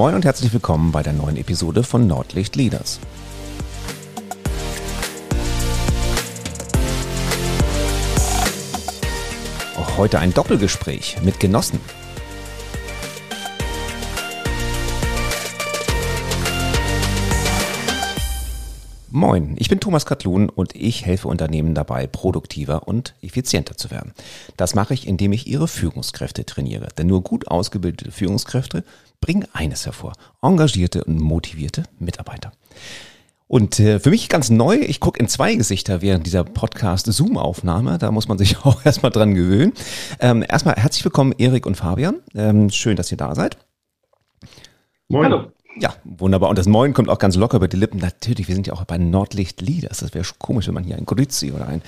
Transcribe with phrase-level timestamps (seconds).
[0.00, 3.00] Moin und herzlich willkommen bei der neuen Episode von Nordlicht Leaders.
[9.76, 11.80] Auch heute ein Doppelgespräch mit Genossen.
[19.10, 24.14] Moin, ich bin Thomas Katlun und ich helfe Unternehmen dabei, produktiver und effizienter zu werden.
[24.56, 26.88] Das mache ich, indem ich ihre Führungskräfte trainiere.
[26.96, 28.82] Denn nur gut ausgebildete Führungskräfte
[29.20, 32.52] bringen eines hervor, engagierte und motivierte Mitarbeiter.
[33.46, 37.98] Und äh, für mich ganz neu, ich gucke in zwei Gesichter während dieser Podcast-Zoom-Aufnahme.
[37.98, 39.72] Da muss man sich auch erstmal dran gewöhnen.
[40.20, 42.20] Ähm, erstmal herzlich willkommen, Erik und Fabian.
[42.34, 43.58] Ähm, schön, dass ihr da seid.
[45.08, 45.24] Moin.
[45.24, 45.52] Hallo.
[45.76, 46.50] Ja, wunderbar.
[46.50, 47.98] Und das Moin kommt auch ganz locker über die Lippen.
[47.98, 49.98] Natürlich, wir sind ja auch bei Nordlicht Leaders.
[49.98, 51.82] Das wäre komisch, wenn man hier ein Grüezi oder ein,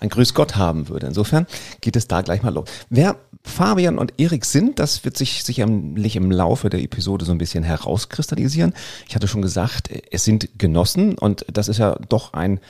[0.00, 1.06] ein Grüß Gott haben würde.
[1.06, 1.46] Insofern
[1.80, 2.68] geht es da gleich mal los.
[2.88, 7.38] Wer Fabian und Erik sind, das wird sich sicherlich im Laufe der Episode so ein
[7.38, 8.72] bisschen herauskristallisieren.
[9.06, 12.60] Ich hatte schon gesagt, es sind Genossen und das ist ja doch ein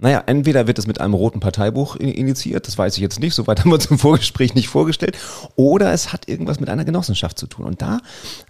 [0.00, 3.60] naja, entweder wird es mit einem roten Parteibuch initiiert, das weiß ich jetzt nicht, soweit
[3.60, 5.18] haben wir uns im Vorgespräch nicht vorgestellt,
[5.56, 7.64] oder es hat irgendwas mit einer Genossenschaft zu tun.
[7.64, 7.98] Und da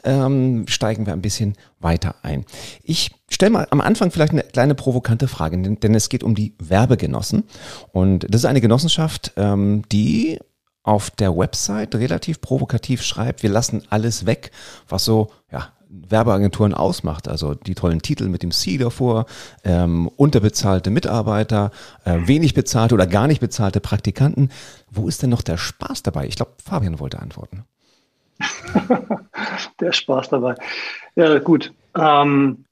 [0.05, 2.45] ähm, steigen wir ein bisschen weiter ein.
[2.83, 6.35] Ich stelle mal am Anfang vielleicht eine kleine provokante Frage, denn, denn es geht um
[6.35, 7.45] die Werbegenossen.
[7.93, 10.39] Und das ist eine Genossenschaft, ähm, die
[10.83, 14.51] auf der Website relativ provokativ schreibt, wir lassen alles weg,
[14.89, 17.29] was so ja, Werbeagenturen ausmacht.
[17.29, 19.27] Also die tollen Titel mit dem C davor,
[19.65, 21.71] ähm, unterbezahlte Mitarbeiter,
[22.05, 24.51] äh, wenig bezahlte oder gar nicht bezahlte Praktikanten.
[24.91, 26.27] Wo ist denn noch der Spaß dabei?
[26.27, 27.65] Ich glaube, Fabian wollte antworten.
[29.81, 30.55] der Spaß dabei.
[31.17, 31.73] Ja, gut.
[31.97, 32.65] Ähm,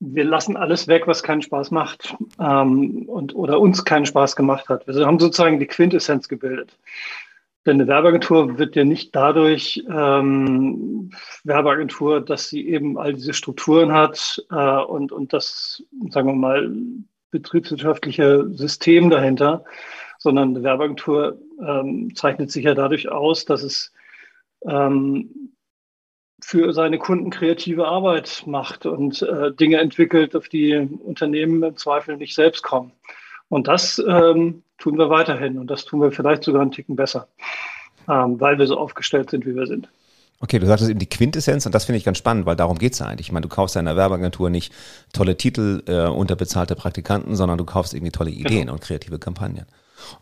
[0.00, 4.68] wir lassen alles weg, was keinen Spaß macht ähm, und oder uns keinen Spaß gemacht
[4.68, 4.86] hat.
[4.86, 6.76] Wir haben sozusagen die Quintessenz gebildet.
[7.66, 11.10] Denn eine Werbeagentur wird ja nicht dadurch ähm,
[11.44, 16.70] Werbeagentur, dass sie eben all diese Strukturen hat äh, und, und das, sagen wir mal,
[17.30, 19.64] betriebswirtschaftliche System dahinter,
[20.18, 23.92] sondern eine Werbeagentur ähm, zeichnet sich ja dadurch aus, dass es
[24.66, 25.54] ähm,
[26.42, 32.18] für seine Kunden kreative Arbeit macht und äh, Dinge entwickelt, auf die Unternehmen im Zweifel
[32.18, 32.92] nicht selbst kommen.
[33.48, 37.26] Und das ähm, tun wir weiterhin und das tun wir vielleicht sogar einen Ticken besser,
[38.06, 39.88] ähm, weil wir so aufgestellt sind, wie wir sind.
[40.40, 42.98] Okay, du sagtest eben die Quintessenz und das finde ich ganz spannend, weil darum geht's
[42.98, 43.28] ja eigentlich.
[43.28, 44.74] Ich meine, du kaufst deiner Werbeagentur nicht
[45.14, 48.74] tolle Titel, äh, unterbezahlte Praktikanten, sondern du kaufst irgendwie tolle Ideen genau.
[48.74, 49.64] und kreative Kampagnen.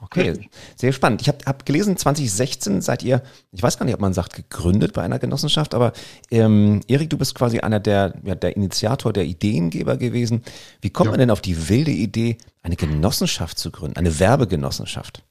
[0.00, 1.22] Okay, sehr spannend.
[1.22, 3.22] Ich habe hab gelesen, 2016 seid ihr,
[3.52, 5.92] ich weiß gar nicht, ob man sagt, gegründet bei einer Genossenschaft, aber
[6.30, 10.42] ähm, Erik, du bist quasi einer der, ja, der Initiator, der Ideengeber gewesen.
[10.80, 11.12] Wie kommt ja.
[11.12, 15.24] man denn auf die wilde Idee, eine Genossenschaft zu gründen, eine Werbegenossenschaft?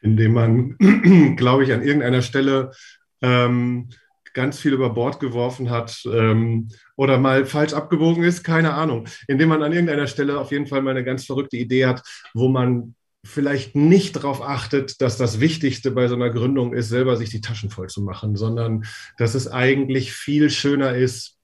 [0.00, 0.76] Indem man,
[1.36, 2.72] glaube ich, an irgendeiner Stelle
[3.20, 3.88] ähm,
[4.34, 9.06] ganz viel über Bord geworfen hat ähm, oder mal falsch abgebogen ist, keine Ahnung.
[9.28, 12.02] Indem man an irgendeiner Stelle auf jeden Fall mal eine ganz verrückte Idee hat,
[12.34, 12.94] wo man
[13.24, 17.40] vielleicht nicht darauf achtet, dass das Wichtigste bei so einer Gründung ist, selber sich die
[17.40, 18.84] Taschen voll zu machen, sondern
[19.16, 21.38] dass es eigentlich viel schöner ist,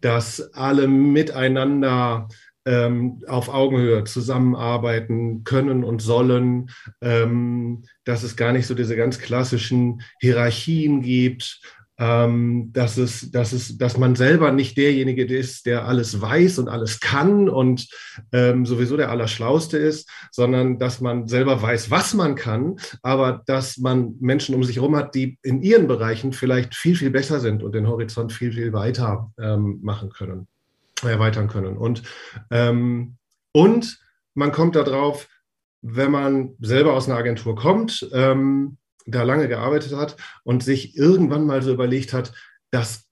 [0.00, 2.28] dass alle miteinander
[2.64, 9.18] ähm, auf Augenhöhe zusammenarbeiten können und sollen, ähm, dass es gar nicht so diese ganz
[9.18, 11.60] klassischen Hierarchien gibt,
[12.02, 16.98] dass, es, dass, es, dass man selber nicht derjenige ist, der alles weiß und alles
[16.98, 17.86] kann und
[18.32, 23.78] ähm, sowieso der Allerschlauste ist, sondern dass man selber weiß, was man kann, aber dass
[23.78, 27.62] man Menschen um sich herum hat, die in ihren Bereichen vielleicht viel, viel besser sind
[27.62, 30.48] und den Horizont viel, viel weiter ähm, machen können,
[31.04, 31.76] erweitern können.
[31.76, 32.02] Und,
[32.50, 33.14] ähm,
[33.52, 34.00] und
[34.34, 35.28] man kommt darauf,
[35.82, 41.46] wenn man selber aus einer Agentur kommt, ähm, da lange gearbeitet hat und sich irgendwann
[41.46, 42.32] mal so überlegt hat,
[42.70, 43.06] das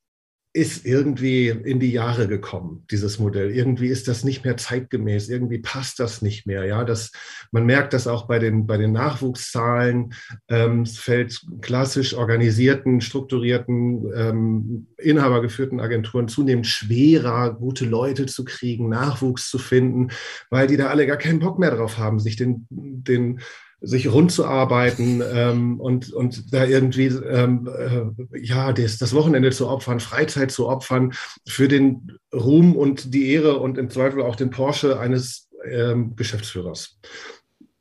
[0.52, 3.52] ist irgendwie in die Jahre gekommen, dieses Modell.
[3.52, 6.64] Irgendwie ist das nicht mehr zeitgemäß, irgendwie passt das nicht mehr.
[6.64, 7.12] Ja, das,
[7.52, 10.12] man merkt das auch bei den, bei den Nachwuchszahlen.
[10.48, 18.88] Ähm, es fällt klassisch organisierten, strukturierten, ähm, inhabergeführten Agenturen zunehmend schwerer, gute Leute zu kriegen,
[18.88, 20.08] Nachwuchs zu finden,
[20.50, 23.40] weil die da alle gar keinen Bock mehr drauf haben, sich den, den
[23.81, 29.50] sich rund zu arbeiten ähm, und, und da irgendwie ähm, äh, ja das, das Wochenende
[29.50, 31.15] zu opfern, Freizeit zu opfern
[31.47, 36.99] für den Ruhm und die Ehre und im Zweifel auch den Porsche eines ähm, Geschäftsführers.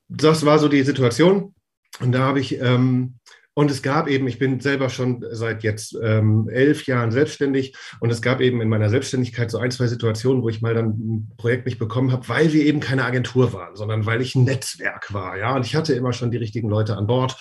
[0.08, 1.54] Das war so die Situation.
[2.00, 3.19] Und da habe ich ähm,
[3.60, 8.10] Und es gab eben, ich bin selber schon seit jetzt ähm, elf Jahren selbstständig und
[8.10, 11.32] es gab eben in meiner Selbstständigkeit so ein, zwei Situationen, wo ich mal dann ein
[11.36, 15.14] Projekt nicht bekommen habe, weil wir eben keine Agentur waren, sondern weil ich ein Netzwerk
[15.14, 15.38] war.
[15.38, 17.36] Ja, und ich hatte immer schon die richtigen Leute an Bord,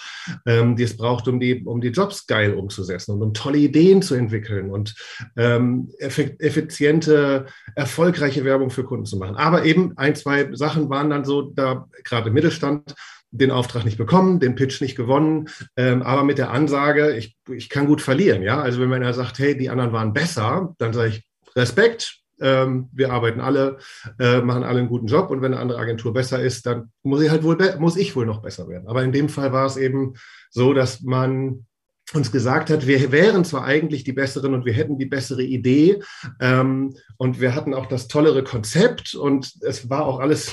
[0.45, 4.03] ähm, die es braucht, um die, um die Jobs geil umzusetzen und um tolle Ideen
[4.03, 4.97] zu entwickeln und
[5.37, 9.37] ähm, effiziente, erfolgreiche Werbung für Kunden zu machen.
[9.37, 12.97] Aber eben ein, zwei Sachen waren dann so, da gerade im Mittelstand,
[13.31, 17.69] den Auftrag nicht bekommen, den Pitch nicht gewonnen, ähm, aber mit der Ansage, ich, ich
[17.69, 18.43] kann gut verlieren.
[18.43, 22.21] Ja, also wenn man ja sagt, hey, die anderen waren besser, dann sage ich Respekt.
[22.41, 23.79] Ähm, wir arbeiten alle,
[24.21, 27.21] äh, machen alle einen guten Job und wenn eine andere Agentur besser ist, dann muss
[27.21, 28.87] ich halt wohl muss ich wohl noch besser werden.
[28.87, 30.15] Aber in dem Fall war es eben
[30.51, 31.67] so, dass man
[32.15, 36.01] uns gesagt hat, wir wären zwar eigentlich die besseren und wir hätten die bessere Idee
[36.41, 40.53] ähm, und wir hatten auch das tollere Konzept und es war auch alles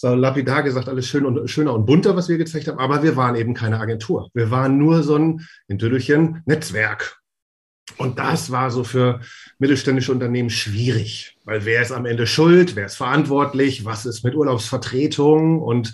[0.00, 3.16] so lapidar gesagt, alles schön und, schöner und bunter, was wir gezeigt haben, aber wir
[3.16, 4.30] waren eben keine Agentur.
[4.32, 7.20] Wir waren nur so ein, in Tüdelchen, Netzwerk.
[7.98, 9.20] Und das war so für
[9.58, 14.34] mittelständische Unternehmen schwierig, weil wer ist am Ende schuld, wer ist verantwortlich, was ist mit
[14.34, 15.92] Urlaubsvertretung und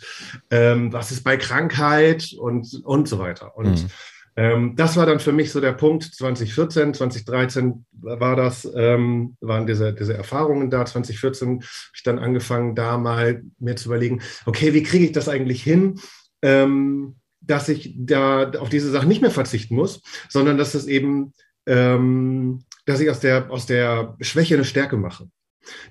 [0.50, 3.56] ähm, was ist bei Krankheit und, und so weiter.
[3.56, 3.90] Und mhm.
[4.36, 9.66] Ähm, das war dann für mich so der Punkt 2014, 2013 war das, ähm, waren
[9.66, 10.84] diese, diese Erfahrungen da.
[10.84, 15.28] 2014 habe ich dann angefangen, da mal mir zu überlegen, okay, wie kriege ich das
[15.28, 16.00] eigentlich hin?
[16.42, 21.32] Ähm, dass ich da auf diese Sachen nicht mehr verzichten muss, sondern dass es eben,
[21.66, 25.28] ähm, dass ich aus der, aus der Schwäche eine Stärke mache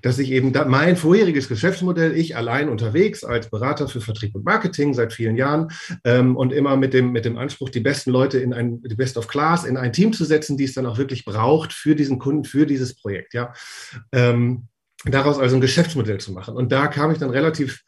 [0.02, 4.94] dass ich eben mein vorheriges Geschäftsmodell, ich allein unterwegs als Berater für Vertrieb und Marketing
[4.94, 5.70] seit vielen Jahren
[6.04, 9.18] ähm, und immer mit dem, mit dem Anspruch, die besten Leute in ein, die Best
[9.18, 12.20] of Class in ein Team zu setzen, die es dann auch wirklich braucht für diesen
[12.20, 13.54] Kunden, für dieses Projekt, ja.
[14.12, 14.68] Ähm,
[15.04, 16.56] daraus also ein Geschäftsmodell zu machen.
[16.56, 17.84] Und da kam ich dann relativ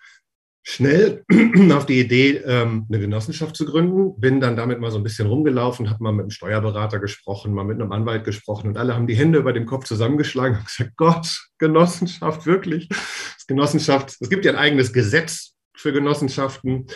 [0.70, 1.24] schnell
[1.72, 4.20] auf die Idee, ähm, eine Genossenschaft zu gründen.
[4.20, 7.64] Bin dann damit mal so ein bisschen rumgelaufen, habe mal mit einem Steuerberater gesprochen, mal
[7.64, 10.98] mit einem Anwalt gesprochen und alle haben die Hände über dem Kopf zusammengeschlagen und gesagt,
[10.98, 12.90] Gott, Genossenschaft, wirklich.
[12.90, 16.88] Das Genossenschaft, es gibt ja ein eigenes Gesetz für Genossenschaften.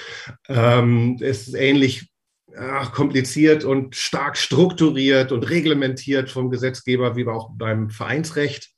[0.50, 2.12] Ähm, es ist ähnlich
[2.58, 8.72] ach, kompliziert und stark strukturiert und reglementiert vom Gesetzgeber wie auch beim Vereinsrecht.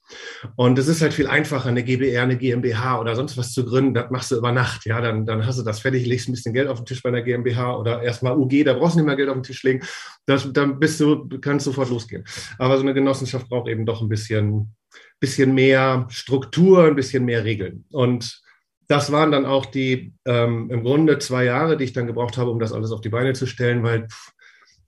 [0.56, 3.94] Und es ist halt viel einfacher, eine GBR, eine GmbH oder sonst was zu gründen.
[3.94, 4.86] Das machst du über Nacht.
[4.86, 7.10] Ja, dann, dann hast du das fertig, legst ein bisschen Geld auf den Tisch bei
[7.10, 9.84] einer GmbH oder erstmal UG, da brauchst du nicht mehr Geld auf den Tisch legen.
[10.26, 12.24] Das, dann bist du, kannst sofort losgehen.
[12.58, 14.76] Aber so eine Genossenschaft braucht eben doch ein bisschen,
[15.20, 17.86] bisschen mehr Struktur, ein bisschen mehr Regeln.
[17.92, 18.42] Und
[18.88, 22.52] das waren dann auch die ähm, im Grunde zwei Jahre, die ich dann gebraucht habe,
[22.52, 24.32] um das alles auf die Beine zu stellen, weil pff,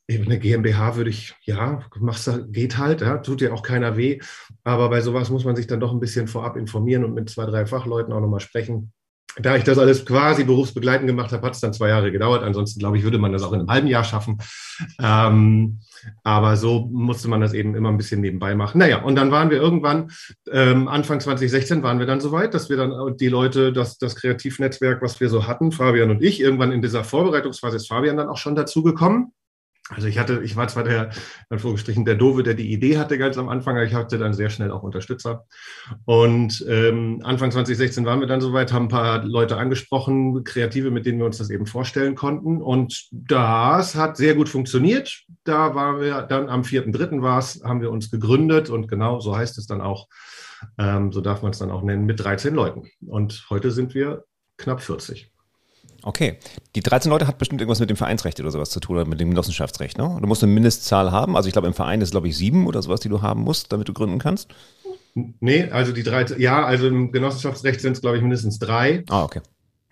[0.07, 4.19] eine GmbH würde ich, ja, machst geht halt, ja, tut dir auch keiner weh.
[4.63, 7.45] Aber bei sowas muss man sich dann doch ein bisschen vorab informieren und mit zwei,
[7.45, 8.91] drei Fachleuten auch nochmal sprechen.
[9.37, 12.43] Da ich das alles quasi berufsbegleitend gemacht habe, hat es dann zwei Jahre gedauert.
[12.43, 14.37] Ansonsten, glaube ich, würde man das auch in einem halben Jahr schaffen.
[15.01, 15.79] Ähm,
[16.23, 18.77] aber so musste man das eben immer ein bisschen nebenbei machen.
[18.77, 20.11] Naja, und dann waren wir irgendwann,
[20.49, 24.15] ähm, Anfang 2016 waren wir dann so weit, dass wir dann die Leute, das, das
[24.15, 28.29] Kreativnetzwerk, was wir so hatten, Fabian und ich, irgendwann in dieser Vorbereitungsphase ist Fabian dann
[28.29, 29.33] auch schon dazugekommen.
[29.89, 31.11] Also ich hatte, ich war zwar der,
[31.51, 34.33] in Vorgestrichen, der Dove, der die Idee hatte ganz am Anfang, aber ich hatte dann
[34.33, 35.45] sehr schnell auch Unterstützer.
[36.05, 41.05] Und ähm, Anfang 2016 waren wir dann soweit, haben ein paar Leute angesprochen, Kreative, mit
[41.05, 42.63] denen wir uns das eben vorstellen konnten.
[42.63, 45.23] Und das hat sehr gut funktioniert.
[45.43, 47.21] Da waren wir dann am 4.3.
[47.21, 50.07] war es, haben wir uns gegründet und genau so heißt es dann auch,
[50.79, 52.89] ähm, so darf man es dann auch nennen, mit 13 Leuten.
[53.05, 54.24] Und heute sind wir
[54.57, 55.35] knapp 40.
[56.05, 56.38] Okay.
[56.75, 59.19] Die 13 Leute hat bestimmt irgendwas mit dem Vereinsrecht oder sowas zu tun oder mit
[59.19, 60.17] dem Genossenschaftsrecht, ne?
[60.21, 61.35] Du musst eine Mindestzahl haben.
[61.35, 63.74] Also ich glaube, im Verein ist, glaube ich, sieben oder sowas, die du haben musst,
[63.74, 64.53] damit du gründen kannst.
[65.39, 69.03] Nee, also die drei, ja, also im Genossenschaftsrecht sind es, glaube ich, mindestens drei.
[69.09, 69.41] Ah, okay.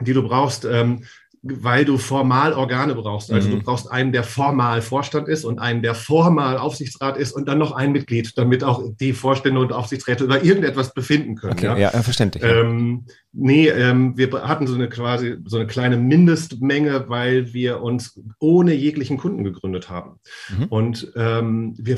[0.02, 0.66] Die du brauchst.
[0.66, 1.04] Ähm,
[1.44, 3.30] weil du formal Organe brauchst.
[3.30, 3.60] Also mhm.
[3.60, 7.58] du brauchst einen, der formal Vorstand ist und einen, der formal Aufsichtsrat ist und dann
[7.60, 11.54] noch ein Mitglied, damit auch die Vorstände und Aufsichtsräte über irgendetwas befinden können.
[11.54, 12.44] Okay, ja, ja verständlich.
[12.46, 18.18] Ähm, nee, ähm, wir hatten so eine quasi so eine kleine Mindestmenge, weil wir uns
[18.40, 20.22] ohne jeglichen Kunden gegründet haben.
[20.58, 20.66] Mhm.
[20.68, 21.98] Und ähm, wir,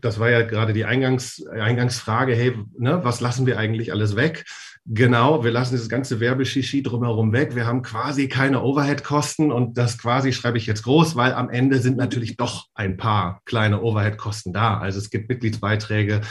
[0.00, 4.46] das war ja gerade die Eingangs, Eingangsfrage, hey, ne, was lassen wir eigentlich alles weg?
[4.86, 7.54] Genau, wir lassen dieses ganze Werbeshishi drumherum weg.
[7.54, 11.78] Wir haben quasi keine Overhead-Kosten und das quasi schreibe ich jetzt groß, weil am Ende
[11.80, 14.78] sind natürlich doch ein paar kleine Overhead-Kosten da.
[14.78, 16.22] Also es gibt Mitgliedsbeiträge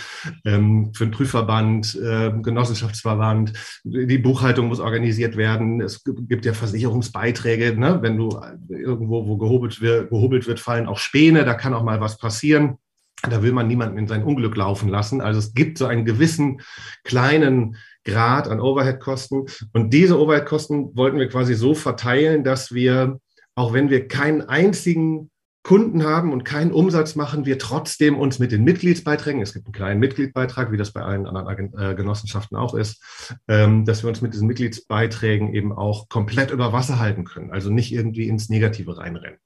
[0.46, 3.54] ähm, für den Prüfverband, äh, Genossenschaftsverband,
[3.84, 5.80] die Buchhaltung muss organisiert werden.
[5.80, 8.00] Es gibt ja Versicherungsbeiträge, ne?
[8.02, 8.30] wenn du
[8.68, 12.78] irgendwo, wo gehobelt wird, gehobelt wird, fallen auch Späne, da kann auch mal was passieren.
[13.22, 15.22] Da will man niemanden in sein Unglück laufen lassen.
[15.22, 16.62] Also es gibt so einen gewissen
[17.04, 17.76] kleinen
[18.06, 19.46] Grad an Overhead-Kosten.
[19.74, 23.20] Und diese Overhead-Kosten wollten wir quasi so verteilen, dass wir,
[23.56, 25.30] auch wenn wir keinen einzigen
[25.64, 29.74] Kunden haben und keinen Umsatz machen, wir trotzdem uns mit den Mitgliedsbeiträgen, es gibt einen
[29.74, 33.04] kleinen Mitgliedsbeitrag, wie das bei allen anderen äh, Genossenschaften auch ist,
[33.48, 37.70] ähm, dass wir uns mit diesen Mitgliedsbeiträgen eben auch komplett über Wasser halten können, also
[37.70, 39.40] nicht irgendwie ins Negative reinrennen.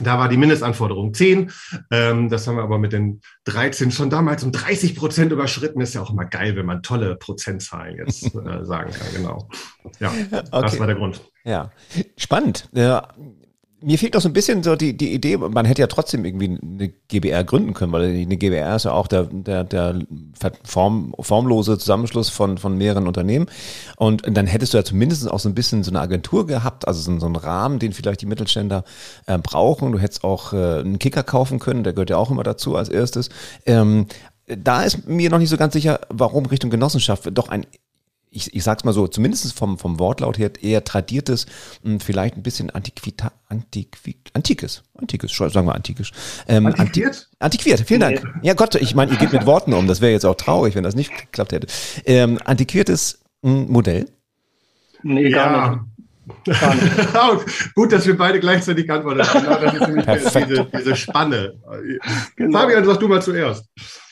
[0.00, 1.50] Da war die Mindestanforderung 10.
[1.90, 5.80] Ähm, das haben wir aber mit den 13 schon damals um 30 Prozent überschritten.
[5.80, 9.08] Ist ja auch immer geil, wenn man tolle Prozentzahlen jetzt äh, sagen kann.
[9.14, 9.48] Genau.
[10.00, 10.48] Ja, okay.
[10.50, 11.20] das war der Grund.
[11.44, 11.70] Ja,
[12.16, 12.68] spannend.
[12.72, 13.08] Ja,
[13.80, 16.58] mir fehlt auch so ein bisschen so die, die Idee, man hätte ja trotzdem irgendwie
[16.60, 20.00] eine GBR gründen können, weil eine GBR ist ja auch der, der, der
[20.64, 23.46] form, formlose Zusammenschluss von, von mehreren Unternehmen.
[23.96, 27.00] Und dann hättest du ja zumindest auch so ein bisschen so eine Agentur gehabt, also
[27.00, 28.84] so, so einen Rahmen, den vielleicht die Mittelständler
[29.26, 29.92] äh, brauchen.
[29.92, 32.88] Du hättest auch äh, einen Kicker kaufen können, der gehört ja auch immer dazu als
[32.88, 33.28] erstes.
[33.64, 34.06] Ähm,
[34.46, 37.66] da ist mir noch nicht so ganz sicher, warum Richtung Genossenschaft doch ein
[38.30, 41.46] ich, ich sag's mal so, zumindest vom, vom Wortlaut her eher tradiertes,
[41.82, 46.10] hm, vielleicht ein bisschen antiquita, antiqui, antikes, antikes, sagen wir antikes.
[46.46, 47.28] Ähm, antiquiert?
[47.38, 48.22] antiquiert, vielen Dank.
[48.42, 50.84] Ja Gott, ich meine, ihr geht mit Worten um, das wäre jetzt auch traurig, wenn
[50.84, 51.66] das nicht geklappt hätte.
[52.04, 54.08] Ähm, antiquiertes hm, Modell?
[55.02, 55.70] Nee, gar ja.
[55.70, 55.97] nicht.
[57.74, 59.22] Gut, dass wir beide gleichzeitig antworten.
[59.32, 61.54] Genau, das ist nämlich diese, diese, Spanne.
[62.36, 62.58] Genau.
[62.58, 63.66] Fabian, sag du mal zuerst.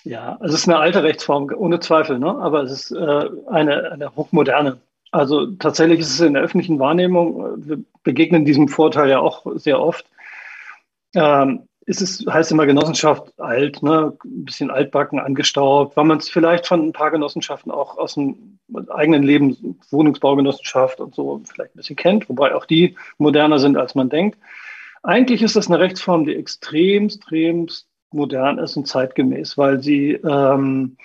[0.05, 2.29] Ja, es ist eine alte Rechtsform, ohne Zweifel, ne?
[2.29, 4.79] aber es ist äh, eine, eine hochmoderne.
[5.11, 9.47] Also tatsächlich ist es in der öffentlichen Wahrnehmung, äh, wir begegnen diesem Vorteil ja auch
[9.57, 10.07] sehr oft.
[11.15, 14.17] Ähm, ist es heißt immer Genossenschaft alt, ne?
[14.25, 18.59] ein bisschen altbacken, angestaubt, weil man es vielleicht von ein paar Genossenschaften auch aus dem
[18.89, 23.95] eigenen Leben, Wohnungsbaugenossenschaft und so vielleicht ein bisschen kennt, wobei auch die moderner sind, als
[23.95, 24.37] man denkt.
[25.05, 30.97] Eigentlich ist das eine Rechtsform, die extrem, extremst modern ist und zeitgemäß, weil sie, ähm,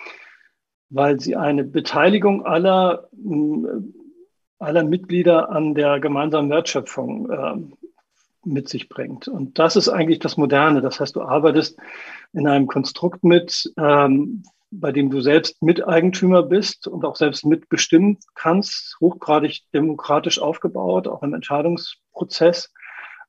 [0.90, 3.08] weil sie eine Beteiligung aller,
[4.58, 7.81] aller Mitglieder an der gemeinsamen Wertschöpfung äh,
[8.46, 9.28] mit sich bringt.
[9.28, 10.82] Und das ist eigentlich das Moderne.
[10.82, 11.78] Das heißt, du arbeitest
[12.34, 18.18] in einem Konstrukt mit, ähm, bei dem du selbst Miteigentümer bist und auch selbst mitbestimmen
[18.36, 22.74] kannst, hochgradig demokratisch aufgebaut, auch im Entscheidungsprozess.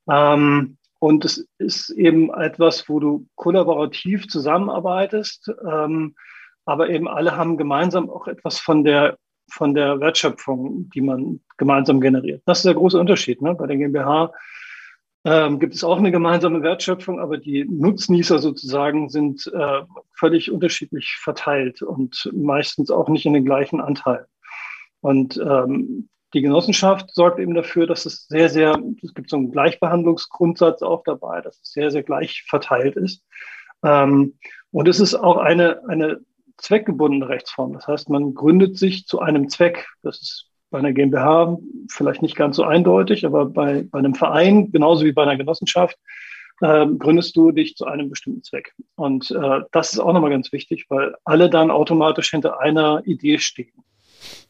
[0.08, 6.14] Ähm, und es ist eben etwas, wo du kollaborativ zusammenarbeitest, ähm,
[6.64, 9.18] aber eben alle haben gemeinsam auch etwas von der,
[9.50, 12.42] von der Wertschöpfung, die man gemeinsam generiert.
[12.46, 13.42] Das ist der große Unterschied.
[13.42, 13.56] Ne?
[13.56, 14.32] Bei der GmbH
[15.24, 19.82] ähm, gibt es auch eine gemeinsame Wertschöpfung, aber die Nutznießer sozusagen sind äh,
[20.18, 24.26] völlig unterschiedlich verteilt und meistens auch nicht in den gleichen Anteilen.
[25.00, 29.52] Und ähm, die Genossenschaft sorgt eben dafür, dass es sehr, sehr, es gibt so einen
[29.52, 33.22] Gleichbehandlungsgrundsatz auch dabei, dass es sehr, sehr gleich verteilt ist.
[33.84, 34.38] Ähm,
[34.70, 36.20] und es ist auch eine, eine
[36.56, 37.74] zweckgebundene Rechtsform.
[37.74, 39.86] Das heißt, man gründet sich zu einem Zweck.
[40.02, 44.72] Das ist bei einer GmbH vielleicht nicht ganz so eindeutig, aber bei, bei einem Verein,
[44.72, 45.96] genauso wie bei einer Genossenschaft,
[46.60, 48.74] äh, gründest du dich zu einem bestimmten Zweck.
[48.96, 53.38] Und äh, das ist auch nochmal ganz wichtig, weil alle dann automatisch hinter einer Idee
[53.38, 53.84] stehen.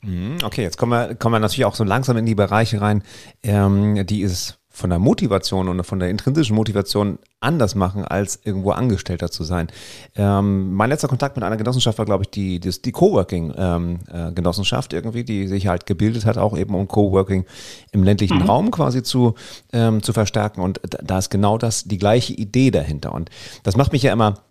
[0.03, 3.03] Mhm, okay, jetzt kommen wir, kommen wir natürlich auch so langsam in die Bereiche rein,
[3.43, 8.71] ähm, die es von der Motivation und von der intrinsischen Motivation anders machen, als irgendwo
[8.71, 9.69] Angestellter zu sein.
[10.17, 14.97] Ähm, mein letzter Kontakt mit einer Genossenschaft war, glaube ich, die, die, die Coworking-Genossenschaft ähm,
[14.97, 17.45] äh, irgendwie, die sich halt gebildet hat, auch eben um Coworking
[17.93, 18.47] im ländlichen mhm.
[18.47, 19.35] Raum quasi zu,
[19.73, 20.63] ähm, zu verstärken.
[20.63, 23.13] Und da ist genau das, die gleiche Idee dahinter.
[23.13, 23.31] Und
[23.63, 24.43] das macht mich ja immer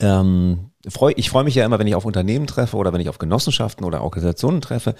[0.00, 3.08] ähm, freu, ich freue mich ja immer, wenn ich auf Unternehmen treffe oder wenn ich
[3.08, 4.94] auf Genossenschaften oder Organisationen treffe,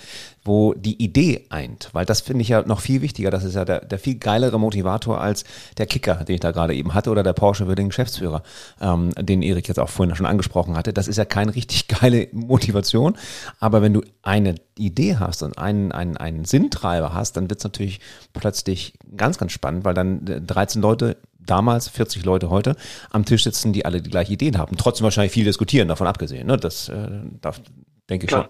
[0.45, 1.89] wo die Idee eint.
[1.93, 3.31] Weil das finde ich ja noch viel wichtiger.
[3.31, 5.45] Das ist ja der, der viel geilere Motivator als
[5.79, 8.43] der Kicker, den ich da gerade eben hatte, oder der Porsche für den Geschäftsführer,
[8.81, 10.93] ähm, den Erik jetzt auch vorhin schon angesprochen hatte.
[10.93, 13.17] Das ist ja keine richtig geile Motivation.
[13.61, 17.65] Aber wenn du eine Idee hast und einen, einen, einen Sinntreiber hast, dann wird es
[17.65, 18.01] natürlich
[18.33, 22.77] plötzlich ganz, ganz spannend, weil dann 13 Leute damals, 40 Leute heute,
[23.11, 24.77] am Tisch sitzen, die alle die gleiche Ideen haben.
[24.77, 26.47] Trotzdem wahrscheinlich viel diskutieren, davon abgesehen.
[26.47, 26.57] Ne?
[26.57, 27.09] Das äh,
[27.41, 27.61] darf,
[28.09, 28.49] denke ich Klar.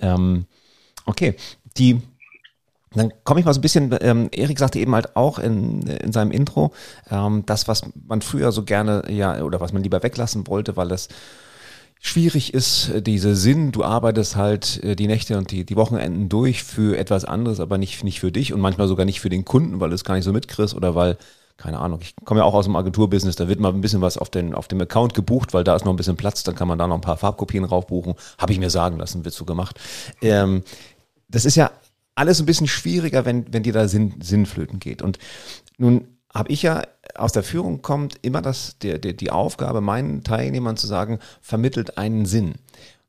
[0.00, 0.08] schon.
[0.08, 0.46] Ähm,
[1.06, 1.36] okay,
[1.76, 2.00] die
[2.92, 6.10] dann komme ich mal so ein bisschen, ähm, Erik sagte eben halt auch in, in
[6.10, 6.72] seinem Intro,
[7.08, 10.88] ähm, das, was man früher so gerne, ja, oder was man lieber weglassen wollte, weil
[10.88, 11.06] das
[12.00, 16.64] schwierig ist, diese Sinn, du arbeitest halt äh, die Nächte und die, die Wochenenden durch
[16.64, 19.78] für etwas anderes, aber nicht, nicht für dich und manchmal sogar nicht für den Kunden,
[19.78, 21.16] weil du es gar nicht so mitkriegst oder weil
[21.60, 24.16] keine Ahnung, ich komme ja auch aus dem Agenturbusiness, da wird mal ein bisschen was
[24.16, 26.66] auf, den, auf dem Account gebucht, weil da ist noch ein bisschen Platz, dann kann
[26.66, 28.14] man da noch ein paar Farbkopien raufbuchen.
[28.38, 29.78] Habe ich mir sagen lassen, wird so gemacht.
[30.22, 30.62] Ähm,
[31.28, 31.70] das ist ja
[32.14, 35.02] alles ein bisschen schwieriger, wenn, wenn dir da Sinn, Sinnflöten geht.
[35.02, 35.18] Und
[35.76, 36.82] nun habe ich ja
[37.14, 41.98] aus der Führung kommt immer das, der, der, die Aufgabe, meinen Teilnehmern zu sagen, vermittelt
[41.98, 42.54] einen Sinn.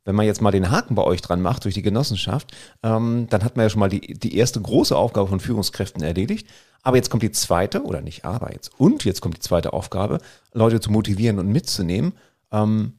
[0.06, 3.44] Wenn man jetzt mal den Haken bei euch dran macht durch die Genossenschaft, ähm, dann
[3.44, 6.48] hat man ja schon mal die, die erste große Aufgabe von Führungskräften erledigt.
[6.84, 10.20] Aber jetzt kommt die zweite, oder nicht aber jetzt, und jetzt kommt die zweite Aufgabe,
[10.54, 12.14] Leute zu motivieren und mitzunehmen.
[12.52, 12.94] Ähm,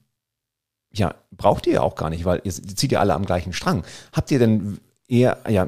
[0.93, 3.83] ja, braucht ihr ja auch gar nicht, weil ihr zieht ja alle am gleichen Strang.
[4.13, 4.79] Habt ihr denn
[5.09, 5.67] eher, ja,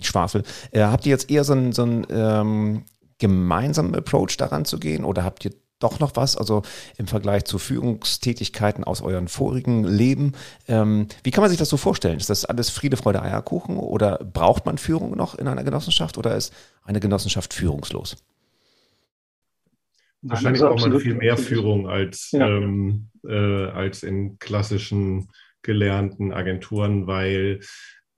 [0.00, 2.84] Schwafel, äh, habt ihr jetzt eher so einen, so ähm,
[3.18, 6.62] gemeinsamen Approach daran zu gehen oder habt ihr doch noch was, also
[6.96, 10.32] im Vergleich zu Führungstätigkeiten aus euren vorigen Leben.
[10.68, 12.18] Ähm, wie kann man sich das so vorstellen?
[12.18, 16.36] Ist das alles Friede, Freude, Eierkuchen oder braucht man Führung noch in einer Genossenschaft oder
[16.36, 16.52] ist
[16.84, 18.16] eine Genossenschaft führungslos?
[20.22, 22.46] Wahrscheinlich braucht man viel mehr Führung als, ja.
[22.46, 25.28] ähm, äh, als in klassischen
[25.62, 27.60] gelernten Agenturen, weil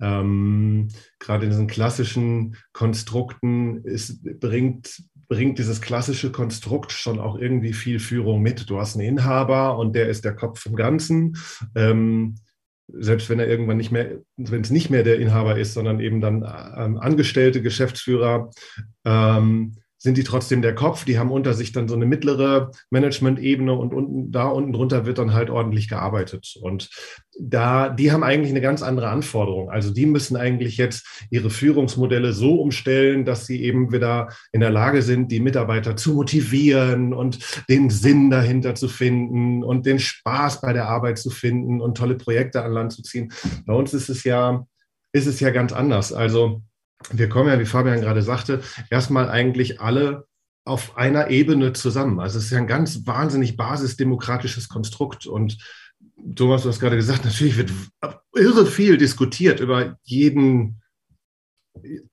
[0.01, 5.03] ähm, gerade in diesen klassischen Konstrukten ist, bringt
[5.35, 8.71] bringt dieses klassische Konstrukt schon auch irgendwie viel Führung mit.
[8.71, 11.37] Du hast einen Inhaber und der ist der Kopf vom Ganzen.
[11.75, 12.37] Ähm,
[12.87, 16.21] selbst wenn er irgendwann nicht mehr, wenn es nicht mehr der Inhaber ist, sondern eben
[16.21, 16.45] dann
[16.77, 18.51] ähm, Angestellte, Geschäftsführer,
[19.05, 21.07] ähm, sind die trotzdem der Kopf.
[21.07, 25.17] Die haben unter sich dann so eine mittlere Management-Ebene und unten, da unten drunter wird
[25.17, 26.59] dann halt ordentlich gearbeitet.
[26.61, 26.91] Und
[27.41, 29.71] da, die haben eigentlich eine ganz andere Anforderung.
[29.71, 34.69] Also die müssen eigentlich jetzt ihre Führungsmodelle so umstellen, dass sie eben wieder in der
[34.69, 37.39] Lage sind, die Mitarbeiter zu motivieren und
[37.71, 42.17] den Sinn dahinter zu finden und den Spaß bei der Arbeit zu finden und tolle
[42.17, 43.33] Projekte an Land zu ziehen.
[43.65, 44.67] Bei uns ist es ja,
[45.13, 46.13] ist es ja ganz anders.
[46.13, 46.61] Also
[47.13, 50.27] wir kommen ja, wie Fabian gerade sagte, erstmal eigentlich alle
[50.65, 52.21] auf einer Ebene zusammen.
[52.21, 55.27] Also es ist ja ein ganz wahnsinnig basisdemokratisches Konstrukt.
[55.27, 55.59] Und
[56.35, 57.73] Thomas, du hast gerade gesagt, natürlich wird
[58.35, 60.81] irre viel diskutiert über jeden,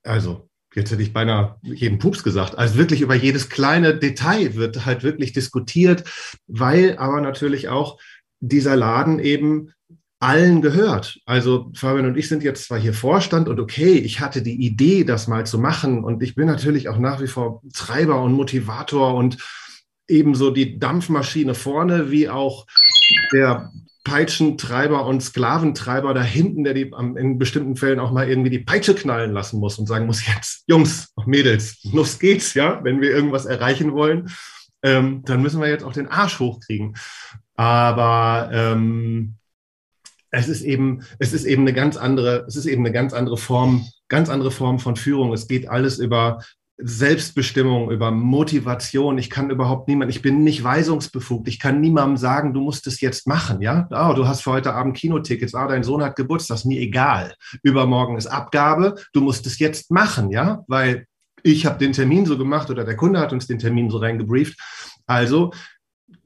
[0.03, 4.85] also jetzt hätte ich beinahe jeden Pups gesagt, also wirklich über jedes kleine Detail wird
[4.85, 6.03] halt wirklich diskutiert,
[6.47, 7.99] weil aber natürlich auch
[8.39, 9.73] dieser Laden eben
[10.21, 11.19] allen gehört.
[11.25, 15.03] Also Fabian und ich sind jetzt zwar hier Vorstand und okay, ich hatte die Idee,
[15.03, 19.15] das mal zu machen und ich bin natürlich auch nach wie vor Treiber und Motivator
[19.15, 19.37] und
[20.07, 22.67] ebenso die Dampfmaschine vorne wie auch
[23.33, 23.71] der
[24.03, 28.93] Peitschentreiber und Sklaventreiber da hinten, der die in bestimmten Fällen auch mal irgendwie die Peitsche
[28.93, 33.45] knallen lassen muss und sagen muss, jetzt, Jungs, Mädels, los geht's, ja, wenn wir irgendwas
[33.45, 34.29] erreichen wollen,
[34.83, 36.95] ähm, dann müssen wir jetzt auch den Arsch hochkriegen.
[37.55, 39.35] Aber ähm,
[40.31, 43.37] es ist eben, es ist eben eine ganz andere, es ist eben eine ganz andere
[43.37, 45.33] Form, ganz andere Form von Führung.
[45.33, 46.39] Es geht alles über
[46.77, 49.17] Selbstbestimmung, über Motivation.
[49.17, 51.47] Ich kann überhaupt niemand, ich bin nicht weisungsbefugt.
[51.47, 53.87] Ich kann niemandem sagen, du musst es jetzt machen, ja?
[53.91, 55.53] Oh, du hast für heute Abend Kinotickets.
[55.53, 57.35] Ah, dein Sohn hat Geburtstag, mir egal.
[57.61, 58.95] Übermorgen ist Abgabe.
[59.13, 60.63] Du musst es jetzt machen, ja?
[60.67, 61.05] Weil
[61.43, 64.59] ich habe den Termin so gemacht oder der Kunde hat uns den Termin so reingebrieft.
[65.05, 65.51] Also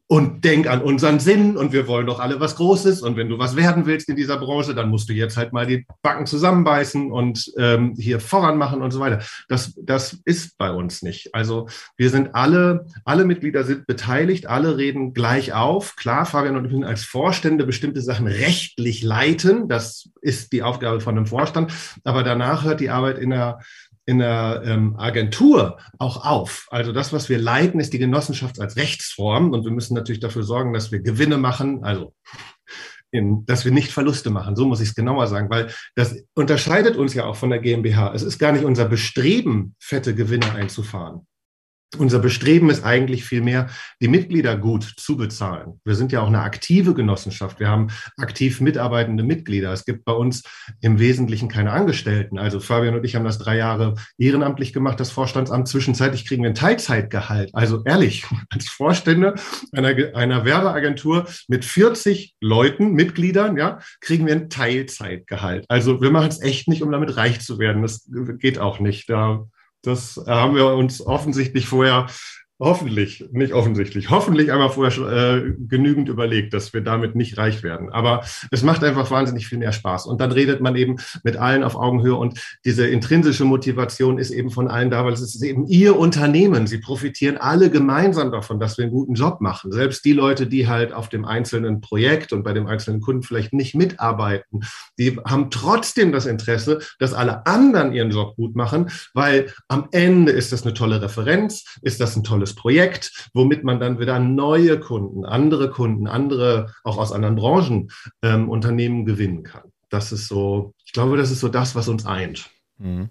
[0.07, 3.39] und denk an unseren Sinn und wir wollen doch alle was Großes und wenn du
[3.39, 7.11] was werden willst in dieser Branche, dann musst du jetzt halt mal die Backen zusammenbeißen
[7.11, 9.23] und ähm, hier voran machen und so weiter.
[9.49, 11.33] Das, das ist bei uns nicht.
[11.33, 15.95] Also wir sind alle, alle Mitglieder sind beteiligt, alle reden gleich auf.
[15.95, 19.67] Klar, Fabian und ich als Vorstände bestimmte Sachen rechtlich leiten.
[19.67, 21.71] Das ist die Aufgabe von einem Vorstand.
[22.03, 23.59] Aber danach hört die Arbeit in der
[24.05, 26.67] in der ähm, Agentur auch auf.
[26.69, 30.43] Also das, was wir leiten, ist die Genossenschaft als Rechtsform und wir müssen natürlich dafür
[30.43, 32.13] sorgen, dass wir Gewinne machen, also
[33.11, 34.55] in, dass wir nicht Verluste machen.
[34.55, 38.13] So muss ich es genauer sagen, weil das unterscheidet uns ja auch von der GmbH.
[38.13, 41.25] Es ist gar nicht unser Bestreben, fette Gewinne einzufahren.
[41.95, 43.69] Unser Bestreben ist eigentlich vielmehr,
[44.01, 45.79] die Mitglieder gut zu bezahlen.
[45.83, 47.59] Wir sind ja auch eine aktive Genossenschaft.
[47.59, 49.71] Wir haben aktiv mitarbeitende Mitglieder.
[49.71, 50.43] Es gibt bei uns
[50.81, 52.37] im Wesentlichen keine Angestellten.
[52.37, 55.67] Also Fabian und ich haben das drei Jahre ehrenamtlich gemacht, das Vorstandsamt.
[55.67, 57.49] Zwischenzeitlich kriegen wir ein Teilzeitgehalt.
[57.53, 59.35] Also ehrlich, als Vorstände
[59.71, 65.65] einer, einer Werbeagentur mit 40 Leuten, Mitgliedern, ja, kriegen wir ein Teilzeitgehalt.
[65.69, 67.81] Also wir machen es echt nicht, um damit reich zu werden.
[67.81, 69.09] Das geht auch nicht.
[69.09, 69.47] Da
[69.87, 72.07] das haben wir uns offensichtlich vorher
[72.57, 77.89] Hoffentlich, nicht offensichtlich, hoffentlich einmal vorher äh, genügend überlegt, dass wir damit nicht reich werden.
[77.89, 80.05] Aber es macht einfach wahnsinnig viel mehr Spaß.
[80.05, 84.51] Und dann redet man eben mit allen auf Augenhöhe und diese intrinsische Motivation ist eben
[84.51, 86.65] von allen da, weil es ist eben ihr Unternehmen.
[86.65, 89.73] Sie profitieren alle gemeinsam davon, dass wir einen guten Job machen.
[89.73, 93.51] Selbst die Leute, die halt auf dem einzelnen Projekt und bei dem einzelnen Kunden vielleicht
[93.51, 94.61] nicht mitarbeiten,
[94.97, 100.31] die haben trotzdem das Interesse, dass alle anderen ihren Job gut machen, weil am Ende
[100.31, 104.19] ist das eine tolle Referenz, ist das ein tolles tolles Projekt, womit man dann wieder
[104.19, 107.89] neue Kunden, andere Kunden, andere auch aus anderen Branchen
[108.21, 109.71] ähm, Unternehmen gewinnen kann.
[109.89, 112.49] Das ist so, ich glaube, das ist so das, was uns eint.
[112.77, 113.09] Mhm.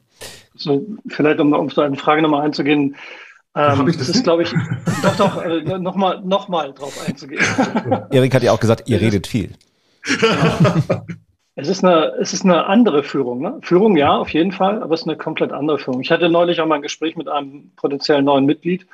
[0.54, 2.96] So, vielleicht um, um so eine Frage nochmal einzugehen.
[3.56, 4.54] Ähm, ich das, das ist, glaube ich,
[5.02, 7.42] doch, doch, äh, nochmal noch mal drauf einzugehen.
[8.10, 9.50] Erik hat ja auch gesagt, ihr redet viel.
[11.56, 13.40] Es ist eine, es ist eine andere Führung.
[13.40, 13.58] Ne?
[13.62, 16.00] Führung ja, auf jeden Fall, aber es ist eine komplett andere Führung.
[16.00, 18.86] Ich hatte neulich auch mal ein Gespräch mit einem potenziellen neuen Mitglied,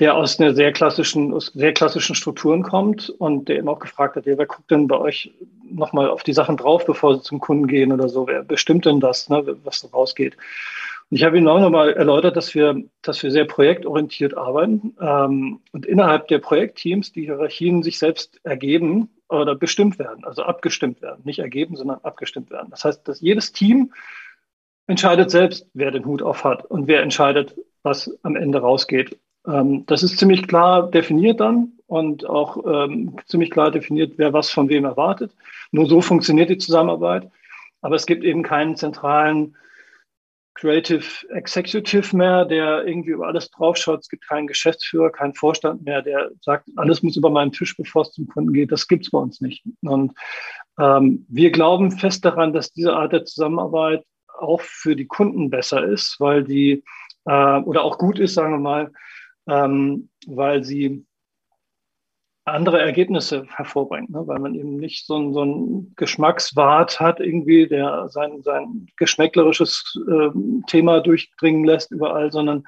[0.00, 4.16] der aus einer sehr klassischen, aus sehr klassischen Strukturen kommt und der eben auch gefragt
[4.16, 5.32] hat, ja, wer guckt denn bei euch
[5.62, 8.26] nochmal auf die Sachen drauf, bevor sie zum Kunden gehen oder so?
[8.26, 10.36] Wer bestimmt denn das, ne, was da rausgeht?
[11.10, 15.60] Und ich habe Ihnen auch nochmal erläutert, dass wir, dass wir sehr projektorientiert arbeiten ähm,
[15.72, 21.20] und innerhalb der Projektteams die Hierarchien sich selbst ergeben oder bestimmt werden, also abgestimmt werden.
[21.24, 22.68] Nicht ergeben, sondern abgestimmt werden.
[22.70, 23.92] Das heißt, dass jedes Team
[24.86, 29.18] entscheidet selbst, wer den Hut auf hat und wer entscheidet, was am Ende rausgeht.
[29.46, 34.50] Ähm, das ist ziemlich klar definiert dann und auch ähm, ziemlich klar definiert, wer was
[34.50, 35.32] von wem erwartet.
[35.72, 37.30] Nur so funktioniert die Zusammenarbeit.
[37.82, 39.56] Aber es gibt eben keinen zentralen
[40.54, 44.00] Creative Executive mehr, der irgendwie über alles draufschaut.
[44.00, 48.02] Es gibt keinen Geschäftsführer, keinen Vorstand mehr, der sagt, alles muss über meinen Tisch, bevor
[48.02, 48.70] es zum Kunden geht.
[48.70, 49.64] Das gibt es bei uns nicht.
[49.82, 50.12] Und
[50.78, 54.04] ähm, wir glauben fest daran, dass diese Art der Zusammenarbeit
[54.38, 56.84] auch für die Kunden besser ist, weil die
[57.24, 58.92] äh, oder auch gut ist, sagen wir mal,
[59.46, 61.06] ähm, weil sie
[62.44, 64.26] andere Ergebnisse hervorbringt, ne?
[64.26, 69.98] weil man eben nicht so ein, so ein Geschmackswart hat, irgendwie, der sein, sein geschmäcklerisches
[70.08, 70.30] äh,
[70.66, 72.64] Thema durchdringen lässt überall, sondern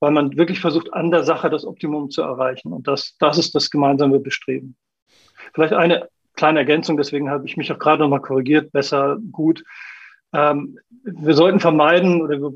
[0.00, 2.72] weil man wirklich versucht, an der Sache das Optimum zu erreichen.
[2.72, 4.76] Und das, das ist das gemeinsame Bestreben.
[5.52, 9.64] Vielleicht eine kleine Ergänzung, deswegen habe ich mich auch gerade nochmal korrigiert, besser, gut.
[10.34, 12.52] Ähm, wir sollten vermeiden oder wir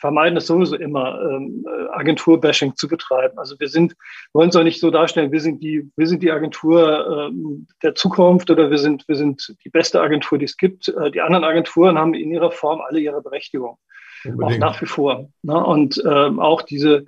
[0.00, 3.38] vermeiden es sowieso immer, ähm, Agenturbashing zu betreiben.
[3.38, 3.94] Also wir sind,
[4.32, 7.94] wollen es auch nicht so darstellen, wir sind die, wir sind die Agentur ähm, der
[7.94, 10.88] Zukunft oder wir sind, wir sind die beste Agentur, die es gibt.
[10.88, 13.78] Äh, die anderen Agenturen haben in ihrer Form alle ihre Berechtigung.
[14.24, 14.64] Unbedingt.
[14.64, 15.28] Auch nach wie vor.
[15.42, 15.64] Ne?
[15.64, 17.04] Und ähm, auch diese,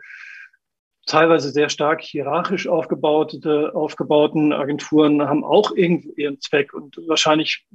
[1.08, 6.74] teilweise sehr stark hierarchisch aufgebaute, aufgebauten Agenturen haben auch irgendwo ihren Zweck.
[6.74, 7.66] Und wahrscheinlich,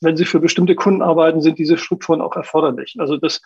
[0.00, 2.94] wenn sie für bestimmte Kunden arbeiten, sind diese Strukturen auch erforderlich.
[2.98, 3.42] Also das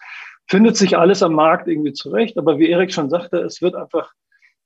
[0.47, 2.37] findet sich alles am Markt irgendwie zurecht.
[2.39, 4.13] Aber wie Erik schon sagte, es wird einfach,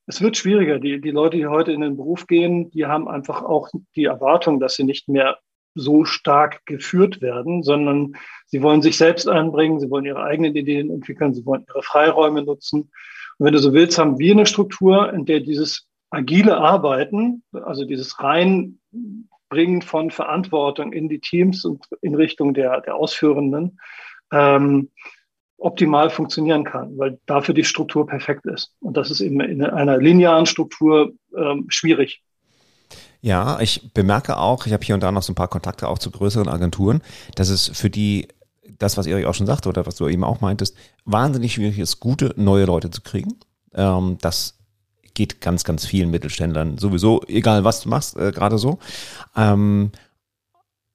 [0.06, 0.78] es wird schwieriger.
[0.78, 4.58] Die, die Leute, die heute in den Beruf gehen, die haben einfach auch die Erwartung,
[4.58, 5.38] dass sie nicht mehr
[5.76, 8.14] so stark geführt werden, sondern
[8.46, 12.42] sie wollen sich selbst einbringen, sie wollen ihre eigenen Ideen entwickeln, sie wollen ihre Freiräume
[12.42, 12.90] nutzen.
[13.40, 17.86] Und wenn du so willst, haben wir eine Struktur, in der dieses agile Arbeiten, also
[17.86, 23.80] dieses Reinbringen von Verantwortung in die Teams und in Richtung der, der Ausführenden,
[24.30, 24.90] ähm,
[25.56, 28.74] optimal funktionieren kann, weil dafür die Struktur perfekt ist.
[28.78, 32.22] Und das ist eben in einer linearen Struktur ähm, schwierig.
[33.22, 35.98] Ja, ich bemerke auch, ich habe hier und da noch so ein paar Kontakte auch
[35.98, 37.00] zu größeren Agenturen,
[37.36, 38.28] dass es für die
[38.78, 42.00] das, was Erik auch schon sagte oder was du eben auch meintest, wahnsinnig schwierig ist,
[42.00, 43.36] gute neue Leute zu kriegen.
[43.74, 44.58] Ähm, das
[45.14, 48.78] geht ganz, ganz vielen Mittelständlern sowieso, egal was du machst, äh, gerade so.
[49.36, 49.92] Ähm,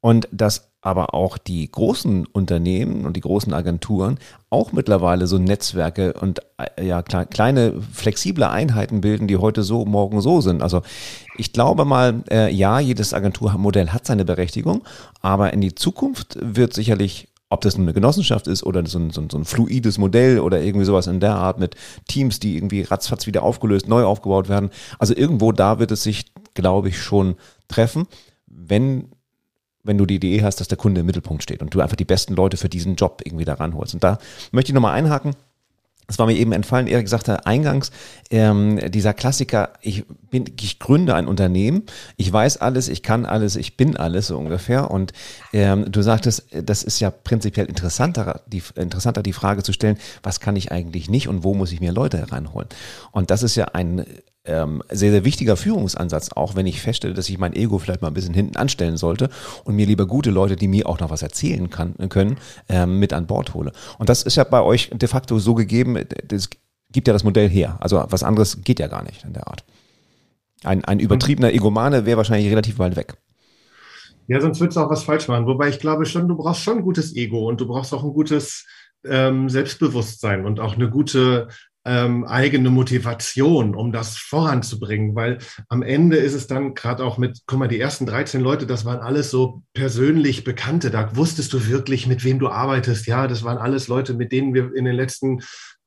[0.02, 4.20] und dass aber auch die großen Unternehmen und die großen Agenturen
[4.52, 10.22] auch mittlerweile so Netzwerke und äh, ja kleine flexible Einheiten bilden, die heute so, morgen
[10.22, 10.62] so sind.
[10.62, 10.84] Also
[11.38, 14.84] ich glaube mal, äh, ja, jedes Agenturmodell hat seine Berechtigung,
[15.22, 19.22] aber in die Zukunft wird sicherlich ob das eine Genossenschaft ist oder so ein, so,
[19.22, 21.76] ein, so ein fluides Modell oder irgendwie sowas in der Art mit
[22.08, 24.72] Teams, die irgendwie ratzfatz wieder aufgelöst, neu aufgebaut werden.
[25.00, 27.36] Also irgendwo da wird es sich, glaube ich, schon
[27.68, 28.08] treffen,
[28.48, 29.10] wenn
[29.86, 32.06] wenn du die Idee hast, dass der Kunde im Mittelpunkt steht und du einfach die
[32.06, 33.94] besten Leute für diesen Job irgendwie da ranholst.
[33.94, 34.18] Und da
[34.52, 35.36] möchte ich nochmal einhaken.
[36.08, 37.92] Es war mir eben entfallen, Erik sagte eingangs,
[38.30, 41.84] ähm, dieser Klassiker, ich bin, ich gründe ein Unternehmen,
[42.18, 44.92] ich weiß alles, ich kann alles, ich bin alles so ungefähr.
[44.92, 45.14] Und
[45.54, 50.40] ähm, du sagtest, das ist ja prinzipiell interessanter die, interessanter, die Frage zu stellen, was
[50.40, 52.70] kann ich eigentlich nicht und wo muss ich mir Leute hereinholen?
[53.12, 54.06] Und das ist ja ein
[54.46, 58.10] ähm, sehr, sehr wichtiger Führungsansatz, auch wenn ich feststelle, dass ich mein Ego vielleicht mal
[58.10, 59.30] ein bisschen hinten anstellen sollte
[59.64, 62.38] und mir lieber gute Leute, die mir auch noch was erzählen kann, können,
[62.70, 63.72] ähm, mit an Bord hole.
[63.98, 66.50] Und das ist ja bei euch de facto so gegeben, das
[66.92, 67.78] gibt ja das Modell her.
[67.82, 69.64] Also was anderes geht ja gar nicht in der Art.
[70.64, 73.16] Ein, ein übertriebener Egomane wäre wahrscheinlich relativ weit weg.
[74.28, 75.46] Ja, sonst würdest du auch was falsch machen.
[75.46, 78.14] Wobei ich glaube schon, du brauchst schon ein gutes Ego und du brauchst auch ein
[78.14, 78.66] gutes
[79.04, 81.50] ähm, Selbstbewusstsein und auch eine gute
[81.86, 85.38] ähm, eigene Motivation, um das voranzubringen, weil
[85.70, 88.86] am Ende ist es dann gerade auch mit, guck mal, die ersten 13 Leute, das
[88.86, 93.44] waren alles so persönlich Bekannte, da wusstest du wirklich, mit wem du arbeitest, ja, das
[93.44, 95.42] waren alles Leute, mit denen wir in den letzten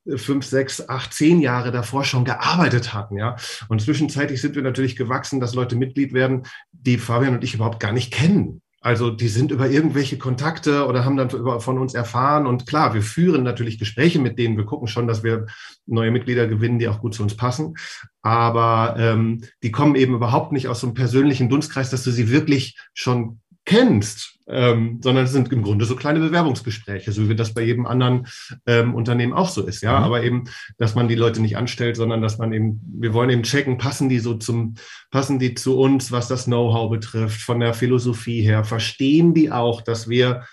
[0.06, 3.34] äh, fünf, sechs, acht, zehn Jahre davor schon gearbeitet hatten, ja.
[3.68, 7.80] Und zwischenzeitlich sind wir natürlich gewachsen, dass Leute Mitglied werden, die Fabian und ich überhaupt
[7.80, 8.62] gar nicht kennen.
[8.81, 12.47] Also die sind über irgendwelche Kontakte oder haben dann von uns erfahren.
[12.47, 14.57] Und klar, wir führen natürlich Gespräche mit denen.
[14.57, 15.47] Wir gucken schon, dass wir
[15.87, 17.75] neue Mitglieder gewinnen, die auch gut zu uns passen.
[18.23, 22.31] Aber ähm, die kommen eben überhaupt nicht aus so einem persönlichen Dunstkreis, dass du sie
[22.31, 27.54] wirklich schon kennst ähm, sondern es sind im Grunde so kleine Bewerbungsgespräche, so wie das
[27.54, 28.26] bei jedem anderen
[28.66, 29.82] ähm, Unternehmen auch so ist.
[29.82, 30.04] Ja, mhm.
[30.04, 30.44] aber eben,
[30.78, 34.08] dass man die Leute nicht anstellt, sondern dass man eben, wir wollen eben checken, passen
[34.08, 34.74] die so zum,
[35.11, 39.82] passen die zu uns, was das Know-how betrifft, von der Philosophie her, verstehen die auch,
[39.82, 40.44] dass wir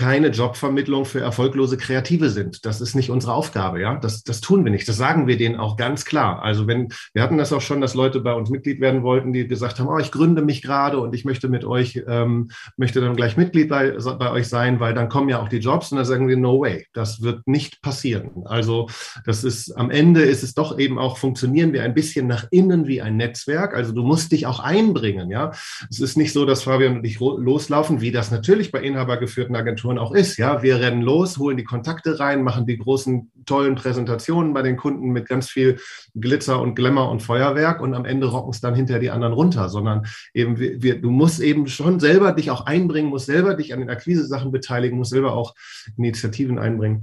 [0.00, 2.64] keine Jobvermittlung für erfolglose Kreative sind.
[2.64, 3.96] Das ist nicht unsere Aufgabe, ja.
[3.96, 4.88] Das, das tun wir nicht.
[4.88, 6.42] Das sagen wir denen auch ganz klar.
[6.42, 9.46] Also wenn, wir hatten das auch schon, dass Leute bei uns Mitglied werden wollten, die
[9.46, 13.14] gesagt haben, oh, ich gründe mich gerade und ich möchte mit euch, ähm, möchte dann
[13.14, 16.06] gleich Mitglied bei, bei euch sein, weil dann kommen ja auch die Jobs und dann
[16.06, 16.86] sagen wir, no way.
[16.94, 18.30] Das wird nicht passieren.
[18.46, 18.88] Also
[19.26, 22.86] das ist, am Ende ist es doch eben auch, funktionieren wir ein bisschen nach innen
[22.86, 23.74] wie ein Netzwerk.
[23.74, 25.50] Also du musst dich auch einbringen, ja.
[25.90, 29.89] Es ist nicht so, dass Fabian und ich loslaufen, wie das natürlich bei inhabergeführten Agenturen
[29.90, 30.36] Agenturen auch ist.
[30.38, 34.76] Ja, wir rennen los, holen die Kontakte rein, machen die großen tollen Präsentationen bei den
[34.76, 35.78] Kunden mit ganz viel
[36.14, 39.68] Glitzer und Glamour und Feuerwerk und am Ende rocken es dann hinter die anderen runter,
[39.68, 43.80] sondern eben wir, du musst eben schon selber dich auch einbringen, musst selber dich an
[43.80, 45.54] den Akquise-Sachen beteiligen, musst selber auch
[45.96, 47.02] Initiativen einbringen.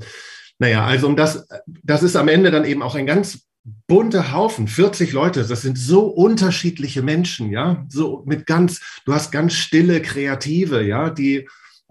[0.59, 1.47] Naja, also um das,
[1.83, 3.43] das ist am Ende dann eben auch ein ganz
[3.85, 9.31] bunter Haufen, 40 Leute, das sind so unterschiedliche Menschen, ja, so mit ganz, du hast
[9.31, 11.47] ganz stille Kreative, ja, die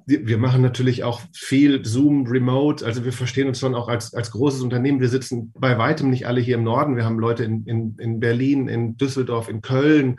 [0.06, 2.86] wir machen natürlich auch viel Zoom, Remote.
[2.86, 5.00] Also wir verstehen uns schon auch als, als großes Unternehmen.
[5.00, 6.96] Wir sitzen bei weitem nicht alle hier im Norden.
[6.96, 10.18] Wir haben Leute in, in, in Berlin, in Düsseldorf, in Köln,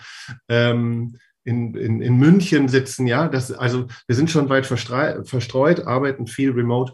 [0.50, 3.08] ähm, in, in, in München sitzen.
[3.08, 6.92] Ja, das, also wir sind schon weit verstreut, arbeiten viel remote.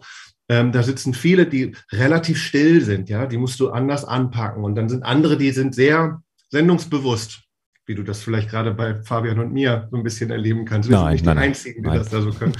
[0.48, 3.08] Ähm, da sitzen viele, die relativ still sind.
[3.08, 4.62] Ja, die musst du anders anpacken.
[4.62, 7.40] Und dann sind andere, die sind sehr sendungsbewusst
[7.86, 10.88] wie du das vielleicht gerade bei Fabian und mir so ein bisschen erleben kannst.
[10.88, 11.98] Wir nein, sind nicht nein, die Einzigen, die nein.
[11.98, 12.54] das da so können.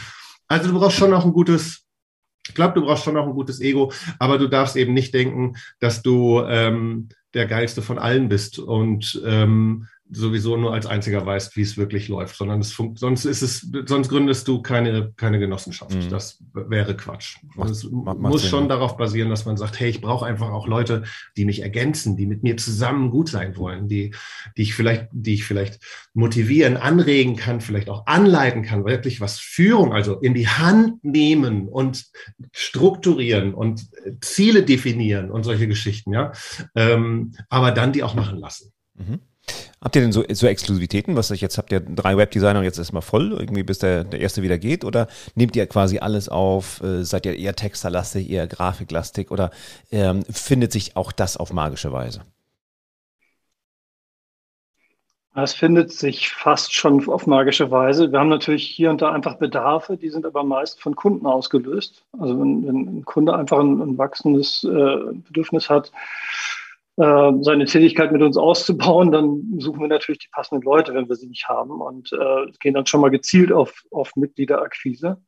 [0.48, 1.86] Also du brauchst schon noch ein gutes,
[2.46, 5.56] ich glaube, du brauchst schon noch ein gutes Ego, aber du darfst eben nicht denken,
[5.80, 8.58] dass du ähm, der geilste von allen bist.
[8.58, 13.42] Und ähm, sowieso nur als einziger weißt, wie es wirklich läuft, sondern es sonst ist
[13.42, 15.94] es, sonst gründest du keine, keine Genossenschaft.
[15.94, 16.10] Mhm.
[16.10, 17.38] Das wäre Quatsch.
[17.56, 18.50] Macht, es macht, muss Sinn.
[18.50, 21.04] schon darauf basieren, dass man sagt, hey, ich brauche einfach auch Leute,
[21.36, 24.14] die mich ergänzen, die mit mir zusammen gut sein wollen, die,
[24.56, 25.80] die ich vielleicht, die ich vielleicht
[26.12, 31.68] motivieren, anregen kann, vielleicht auch anleiten kann, wirklich was Führung, also in die Hand nehmen
[31.68, 32.04] und
[32.52, 33.86] strukturieren und
[34.20, 36.32] Ziele definieren und solche Geschichten, ja.
[36.74, 38.72] Ähm, aber dann die auch machen lassen.
[38.94, 39.20] Mhm.
[39.82, 41.14] Habt ihr denn so, so Exklusivitäten?
[41.16, 44.04] Was ich jetzt habt ihr drei Webdesigner und jetzt ist mal voll, irgendwie bis der,
[44.04, 44.84] der erste wieder geht?
[44.84, 46.82] Oder nehmt ihr quasi alles auf?
[46.82, 49.30] Äh, seid ihr eher texterlastig, eher grafiklastig?
[49.30, 49.50] Oder
[49.92, 52.22] ähm, findet sich auch das auf magische Weise?
[55.36, 58.12] Es findet sich fast schon auf magische Weise.
[58.12, 62.04] Wir haben natürlich hier und da einfach Bedarfe, die sind aber meist von Kunden ausgelöst.
[62.18, 65.90] Also wenn, wenn ein Kunde einfach ein, ein wachsendes äh, Bedürfnis hat,
[66.96, 71.16] äh, seine Tätigkeit mit uns auszubauen, dann suchen wir natürlich die passenden Leute, wenn wir
[71.16, 75.18] sie nicht haben und äh, gehen dann schon mal gezielt auf, auf Mitgliederakquise.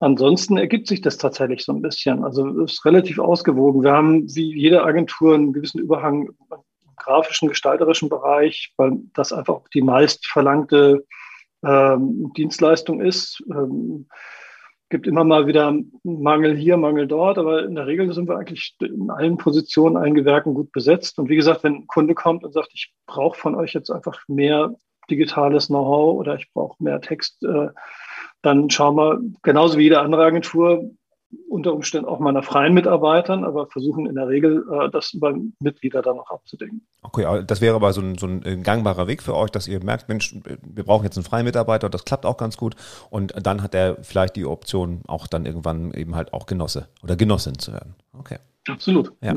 [0.00, 2.24] Ansonsten ergibt sich das tatsächlich so ein bisschen.
[2.24, 3.82] Also ist relativ ausgewogen.
[3.82, 6.58] Wir haben wie jede Agentur einen gewissen Überhang im
[6.96, 11.04] grafischen, gestalterischen Bereich, weil das einfach die meist verlangte
[11.64, 13.42] ähm, Dienstleistung ist.
[13.50, 14.08] Ähm,
[14.88, 18.76] gibt immer mal wieder Mangel hier, Mangel dort, aber in der Regel sind wir eigentlich
[18.80, 21.18] in allen Positionen, allen Gewerken gut besetzt.
[21.18, 24.20] Und wie gesagt, wenn ein Kunde kommt und sagt, ich brauche von euch jetzt einfach
[24.28, 24.74] mehr
[25.10, 27.68] digitales Know-how oder ich brauche mehr Text, äh,
[28.42, 30.90] dann schauen wir, genauso wie jede andere Agentur,
[31.48, 36.02] unter Umständen auch meiner freien Mitarbeitern, aber versuchen in der Regel äh, das über Mitglieder
[36.02, 36.86] dann noch abzudecken.
[37.02, 40.08] Okay, das wäre aber so ein, so ein gangbarer Weg für euch, dass ihr merkt,
[40.08, 42.76] Mensch, wir brauchen jetzt einen freien Mitarbeiter, das klappt auch ganz gut
[43.10, 47.16] und dann hat er vielleicht die Option, auch dann irgendwann eben halt auch Genosse oder
[47.16, 47.94] Genossin zu werden.
[48.18, 48.38] Okay.
[48.68, 49.12] Absolut.
[49.22, 49.34] Ja.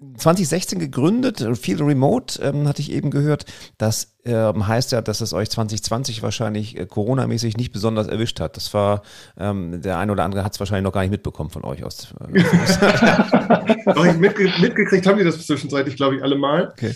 [0.00, 3.46] 2016 gegründet, viel Remote, ähm, hatte ich eben gehört.
[3.78, 8.56] Das ähm, heißt ja, dass es euch 2020 wahrscheinlich äh, Corona-mäßig nicht besonders erwischt hat.
[8.56, 9.02] Das war,
[9.36, 12.14] ähm, der eine oder andere hat es wahrscheinlich noch gar nicht mitbekommen von euch aus.
[12.20, 12.28] Äh,
[14.18, 16.68] mitge mitgekriegt haben die das zwischenzeitlich, glaube ich, alle mal.
[16.68, 16.94] Okay.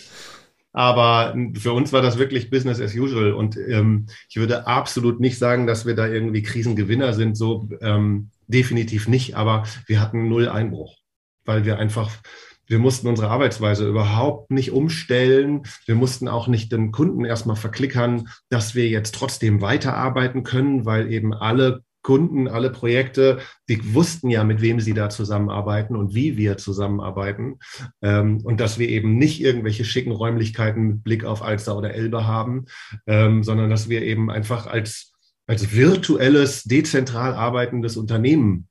[0.72, 3.32] Aber für uns war das wirklich Business as usual.
[3.32, 7.36] Und ähm, ich würde absolut nicht sagen, dass wir da irgendwie Krisengewinner sind.
[7.36, 9.34] So ähm, definitiv nicht.
[9.36, 10.96] Aber wir hatten null Einbruch,
[11.44, 12.10] weil wir einfach
[12.72, 15.62] wir mussten unsere Arbeitsweise überhaupt nicht umstellen.
[15.84, 21.12] Wir mussten auch nicht den Kunden erstmal verklickern, dass wir jetzt trotzdem weiterarbeiten können, weil
[21.12, 26.38] eben alle Kunden, alle Projekte, die wussten ja, mit wem sie da zusammenarbeiten und wie
[26.38, 27.58] wir zusammenarbeiten.
[28.00, 32.26] Ähm, und dass wir eben nicht irgendwelche schicken Räumlichkeiten mit Blick auf Alster oder Elbe
[32.26, 32.64] haben,
[33.06, 35.12] ähm, sondern dass wir eben einfach als,
[35.46, 38.66] als virtuelles, dezentral arbeitendes Unternehmen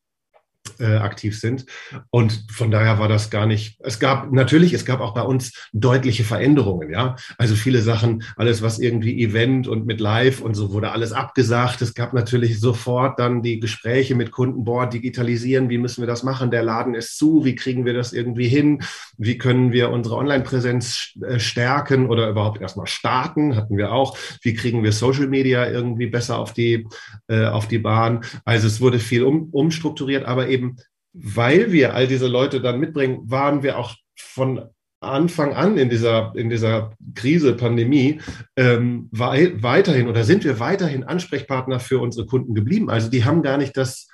[0.79, 1.65] äh, aktiv sind.
[2.09, 5.53] Und von daher war das gar nicht, es gab natürlich, es gab auch bei uns
[5.73, 7.15] deutliche Veränderungen, ja.
[7.37, 11.81] Also viele Sachen, alles was irgendwie Event und mit Live und so wurde alles abgesagt.
[11.81, 16.23] Es gab natürlich sofort dann die Gespräche mit Kunden, boah, digitalisieren, wie müssen wir das
[16.23, 16.51] machen?
[16.51, 18.83] Der Laden ist zu, wie kriegen wir das irgendwie hin?
[19.17, 23.55] Wie können wir unsere Online-Präsenz äh, stärken oder überhaupt erstmal starten?
[23.55, 24.17] Hatten wir auch.
[24.41, 26.87] Wie kriegen wir Social Media irgendwie besser auf die,
[27.27, 28.21] äh, auf die Bahn?
[28.45, 30.77] Also es wurde viel um, umstrukturiert, aber eben
[31.13, 34.61] weil wir all diese Leute dann mitbringen, waren wir auch von
[35.01, 38.21] Anfang an in dieser, in dieser Krise, Pandemie,
[38.55, 42.89] ähm, wei weiterhin oder sind wir weiterhin Ansprechpartner für unsere Kunden geblieben.
[42.89, 44.07] Also die haben gar nicht das,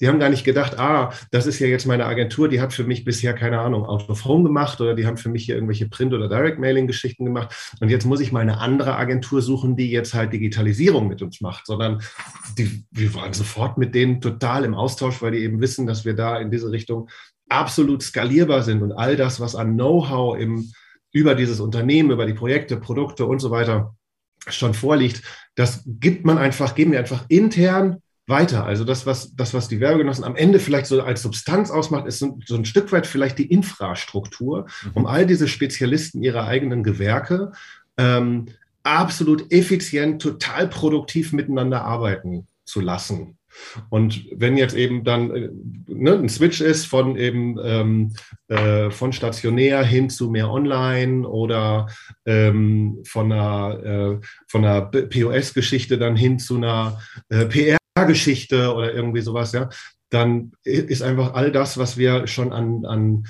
[0.00, 2.84] die haben gar nicht gedacht, ah, das ist ja jetzt meine Agentur, die hat für
[2.84, 5.88] mich bisher, keine Ahnung, Out of Home gemacht oder die haben für mich hier irgendwelche
[5.88, 7.74] Print- oder Direct-Mailing-Geschichten gemacht.
[7.80, 11.40] Und jetzt muss ich mal eine andere Agentur suchen, die jetzt halt Digitalisierung mit uns
[11.40, 12.02] macht, sondern
[12.58, 16.14] die, wir waren sofort mit denen total im Austausch, weil die eben wissen, dass wir
[16.14, 17.08] da in diese Richtung
[17.48, 20.72] absolut skalierbar sind und all das, was an Know-how im,
[21.12, 23.94] über dieses Unternehmen, über die Projekte, Produkte und so weiter
[24.48, 25.22] schon vorliegt,
[25.54, 28.64] das gibt man einfach, geben wir einfach intern weiter.
[28.64, 32.18] Also das, was, das, was die Werbegenossen am Ende vielleicht so als Substanz ausmacht, ist
[32.18, 34.90] so, so ein Stück weit vielleicht die Infrastruktur, mhm.
[34.94, 37.52] um all diese Spezialisten ihrer eigenen Gewerke
[37.98, 38.46] ähm,
[38.82, 43.38] absolut effizient, total produktiv miteinander arbeiten zu lassen.
[43.88, 45.48] Und wenn jetzt eben dann äh,
[45.86, 48.12] ne, ein Switch ist von eben ähm,
[48.48, 51.86] äh, von stationär hin zu mehr Online oder
[52.26, 57.46] ähm, von einer, äh, von einer POS-Geschichte dann hin zu einer äh,
[57.94, 59.68] PR-Geschichte oder irgendwie sowas, ja,
[60.10, 63.26] dann ist einfach all das, was wir schon an, an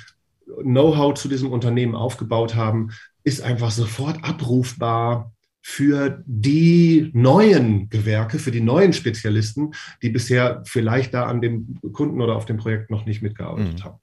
[0.62, 2.90] Know-how zu diesem Unternehmen aufgebaut haben,
[3.24, 9.72] ist einfach sofort abrufbar für die neuen Gewerke, für die neuen Spezialisten,
[10.02, 13.84] die bisher vielleicht da an dem Kunden oder auf dem Projekt noch nicht mitgearbeitet mhm.
[13.84, 13.98] haben.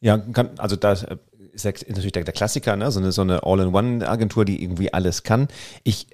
[0.00, 2.90] Ja, kann, also da ist natürlich der, der Klassiker, ne?
[2.90, 5.48] so eine, so eine All-in-One-Agentur, die irgendwie alles kann.
[5.84, 6.08] Ich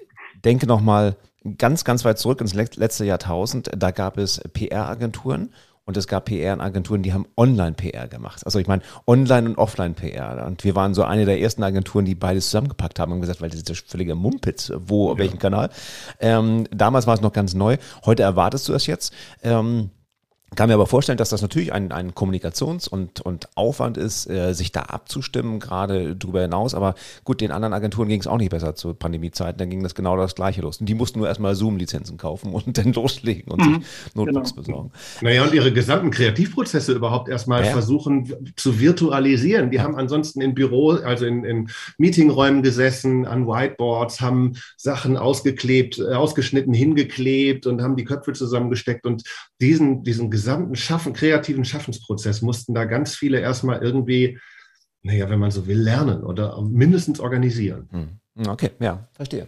[0.45, 1.17] denke nochmal
[1.59, 3.71] ganz, ganz weit zurück ins letzte Jahrtausend.
[3.77, 5.51] Da gab es PR-Agenturen
[5.87, 8.45] und es gab PR-Agenturen, die haben Online-PR gemacht.
[8.45, 10.47] Also ich meine, Online- und Offline-PR.
[10.47, 13.51] Und wir waren so eine der ersten Agenturen, die beides zusammengepackt haben und gesagt, weil
[13.51, 15.19] das ist völlige Mumpitz, wo, ja.
[15.19, 15.69] welchen Kanal.
[16.21, 17.77] Ähm, damals war es noch ganz neu.
[18.07, 19.13] Heute erwartest du das jetzt.
[19.43, 19.91] Ähm,
[20.55, 24.53] kann mir aber vorstellen, dass das natürlich ein, ein Kommunikations- und, und Aufwand ist, äh,
[24.53, 26.75] sich da abzustimmen, gerade darüber hinaus.
[26.75, 29.59] Aber gut, den anderen Agenturen ging es auch nicht besser zu Pandemiezeiten.
[29.59, 30.79] Dann ging das genau das Gleiche los.
[30.79, 33.75] Und die mussten nur erstmal Zoom-Lizenzen kaufen und dann loslegen und mhm.
[33.83, 34.63] sich Notebooks genau.
[34.63, 34.93] besorgen.
[35.21, 37.71] Naja, und ihre gesamten Kreativprozesse überhaupt erstmal ja.
[37.71, 39.71] versuchen zu virtualisieren.
[39.71, 39.83] Die ja.
[39.83, 46.15] haben ansonsten in Büro, also in, in Meetingräumen gesessen, an Whiteboards, haben Sachen ausgeklebt, äh,
[46.15, 49.23] ausgeschnitten, hingeklebt und haben die Köpfe zusammengesteckt und
[49.61, 54.39] diesen, diesen gesamten Schaffen, kreativen Schaffensprozess mussten da ganz viele erstmal irgendwie,
[55.03, 57.89] naja, wenn man so will, lernen oder mindestens organisieren.
[57.91, 58.49] Hm.
[58.49, 59.47] Okay, ja, verstehe.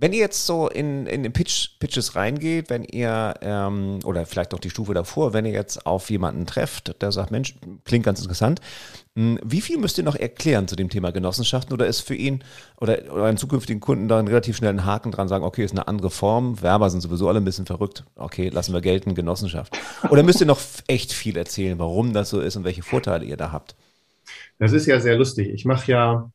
[0.00, 4.54] Wenn ihr jetzt so in, in den Pitch, Pitches reingeht, wenn ihr, ähm, oder vielleicht
[4.54, 8.20] auch die Stufe davor, wenn ihr jetzt auf jemanden trefft, der sagt, Mensch, klingt ganz
[8.20, 8.60] interessant,
[9.16, 12.44] hm, wie viel müsst ihr noch erklären zu dem Thema Genossenschaften oder ist für ihn
[12.80, 15.88] oder, oder einen zukünftigen Kunden da einen relativ schnellen Haken dran, sagen, okay, ist eine
[15.88, 19.76] andere Form, Werber sind sowieso alle ein bisschen verrückt, okay, lassen wir gelten, Genossenschaft.
[20.10, 23.36] Oder müsst ihr noch echt viel erzählen, warum das so ist und welche Vorteile ihr
[23.36, 23.74] da habt?
[24.60, 25.48] Das ist ja sehr lustig.
[25.48, 26.30] Ich mache ja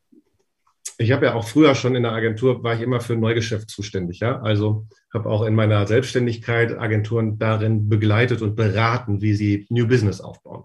[0.98, 4.20] ich habe ja auch früher schon in der Agentur, war ich immer für Neugeschäft zuständig.
[4.20, 4.40] Ja?
[4.40, 10.20] Also habe auch in meiner Selbstständigkeit Agenturen darin begleitet und beraten, wie sie New Business
[10.20, 10.64] aufbauen.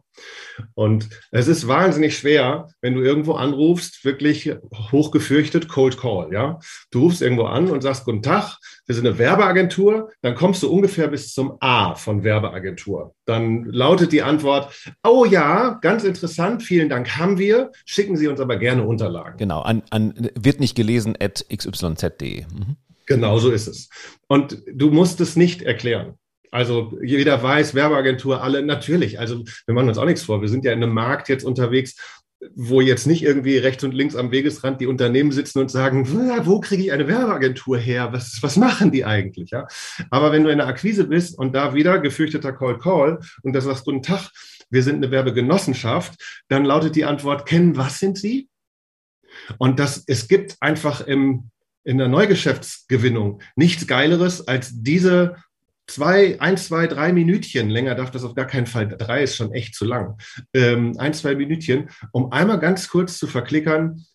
[0.74, 4.52] Und es ist wahnsinnig schwer, wenn du irgendwo anrufst, wirklich
[4.92, 6.34] hochgefürchtet Cold Call.
[6.34, 6.60] Ja?
[6.92, 10.10] Du rufst irgendwo an und sagst, guten Tag, wir sind eine Werbeagentur.
[10.22, 13.14] Dann kommst du ungefähr bis zum A von Werbeagentur.
[13.26, 18.40] Dann lautet die Antwort, oh ja, ganz interessant, vielen Dank haben wir, schicken Sie uns
[18.40, 19.38] aber gerne Unterlagen.
[19.38, 22.46] Genau, an, an wird nicht gelesen at xyz.de.
[22.46, 22.76] Mhm.
[23.10, 23.90] Genau so ist es.
[24.28, 26.14] Und du musst es nicht erklären.
[26.52, 29.20] Also jeder weiß, Werbeagentur, alle, natürlich.
[29.20, 30.42] Also wir machen uns auch nichts vor.
[30.42, 31.96] Wir sind ja in einem Markt jetzt unterwegs,
[32.56, 36.08] wo jetzt nicht irgendwie rechts und links am Wegesrand die Unternehmen sitzen und sagen,
[36.46, 38.14] wo kriege ich eine Werbeagentur her?
[38.14, 39.50] Was, was machen die eigentlich?
[39.50, 39.68] Ja?
[40.12, 43.66] Aber wenn du in der Akquise bist und da wieder gefürchteter Call Call und das
[43.66, 44.30] sagst, guten Tag,
[44.70, 48.50] wir sind eine Werbegenossenschaft, dann lautet die Antwort, kennen was sind Sie?
[49.58, 51.50] Und das, es gibt einfach im,
[51.90, 55.38] in der Neugeschäftsgewinnung nichts Geileres als diese
[55.88, 59.52] zwei, ein, zwei, drei Minütchen, länger darf das auf gar keinen Fall, drei ist schon
[59.54, 60.20] echt zu lang,
[60.54, 64.06] ähm, ein, zwei Minütchen, um einmal ganz kurz zu verklickern,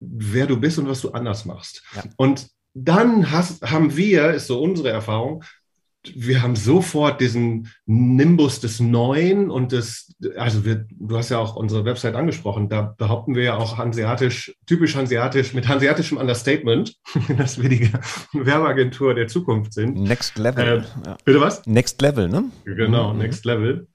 [0.00, 1.82] wer du bist und was du anders machst.
[1.94, 2.04] Ja.
[2.16, 5.44] Und dann hast, haben wir, ist so unsere Erfahrung,
[6.14, 11.56] wir haben sofort diesen Nimbus des Neuen und des, also wir, du hast ja auch
[11.56, 16.96] unsere Website angesprochen, da behaupten wir ja auch hanseatisch, typisch hanseatisch, mit hanseatischem Understatement,
[17.36, 17.90] dass wir die
[18.32, 19.96] Werbeagentur der Zukunft sind.
[19.96, 20.84] Next Level.
[21.04, 21.66] Äh, bitte was?
[21.66, 22.44] Next Level, ne?
[22.64, 23.18] Genau, mhm.
[23.18, 23.88] Next Level.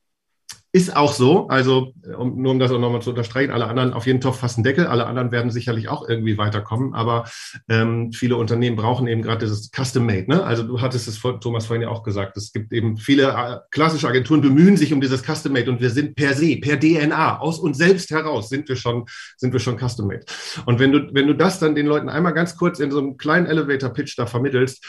[0.75, 4.07] Ist auch so, also um, nur um das auch nochmal zu unterstreichen, alle anderen auf
[4.07, 7.25] jeden Topf fassen Deckel, alle anderen werden sicherlich auch irgendwie weiterkommen, aber
[7.69, 10.31] ähm, viele Unternehmen brauchen eben gerade dieses Custom-Made.
[10.31, 10.43] Ne?
[10.43, 14.07] Also du hattest es, Thomas, vorhin ja auch gesagt, es gibt eben viele äh, klassische
[14.07, 17.77] Agenturen bemühen sich um dieses Custom-Made und wir sind per se, per DNA, aus uns
[17.77, 19.05] selbst heraus sind wir schon,
[19.37, 20.25] sind wir schon Custom-Made.
[20.65, 23.17] Und wenn du, wenn du das dann den Leuten einmal ganz kurz in so einem
[23.17, 24.83] kleinen Elevator-Pitch da vermittelst,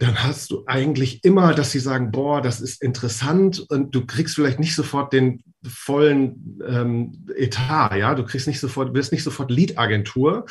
[0.00, 4.34] dann hast du eigentlich immer, dass sie sagen, boah, das ist interessant und du kriegst
[4.34, 9.50] vielleicht nicht sofort den vollen ähm, Etat, ja, du kriegst nicht sofort, wirst nicht sofort
[9.50, 10.46] Lead-Agentur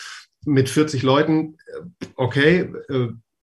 [0.46, 3.08] mit 40 Leuten, äh, okay, äh,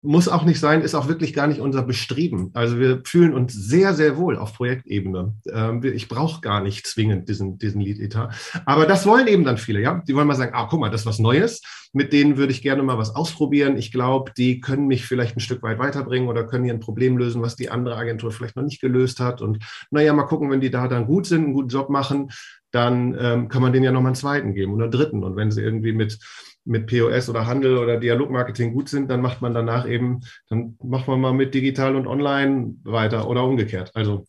[0.02, 2.50] muss auch nicht sein, ist auch wirklich gar nicht unser Bestreben.
[2.54, 5.34] Also wir fühlen uns sehr, sehr wohl auf Projektebene.
[5.52, 8.30] Ähm, ich brauche gar nicht zwingend diesen, diesen Lead-Etat.
[8.64, 10.02] Aber das wollen eben dann viele, ja.
[10.08, 11.60] Die wollen mal sagen, ah, guck mal, das ist was Neues.
[11.92, 13.76] Mit denen würde ich gerne mal was ausprobieren.
[13.76, 17.18] Ich glaube, die können mich vielleicht ein Stück weit weiterbringen oder können hier ein Problem
[17.18, 19.42] lösen, was die andere Agentur vielleicht noch nicht gelöst hat.
[19.42, 19.58] Und
[19.90, 22.30] naja, mal gucken, wenn die da dann gut sind, einen guten Job machen,
[22.70, 25.24] dann ähm, kann man denen ja noch mal einen zweiten geben oder einen dritten.
[25.24, 26.18] Und wenn sie irgendwie mit
[26.64, 31.08] mit POS oder Handel oder Dialogmarketing gut sind, dann macht man danach eben, dann macht
[31.08, 33.90] man mal mit digital und online weiter oder umgekehrt.
[33.94, 34.24] Also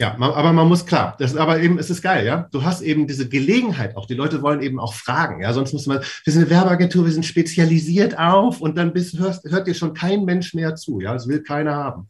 [0.00, 2.48] ja, man, aber man muss klar, das aber eben, es ist geil, ja.
[2.52, 4.06] Du hast eben diese Gelegenheit auch.
[4.06, 5.52] Die Leute wollen eben auch fragen, ja.
[5.52, 9.44] Sonst muss man, wir sind eine Werbeagentur, wir sind spezialisiert auf und dann bist, hörst,
[9.50, 11.12] hört dir schon kein Mensch mehr zu, ja.
[11.12, 12.08] Das will keiner haben.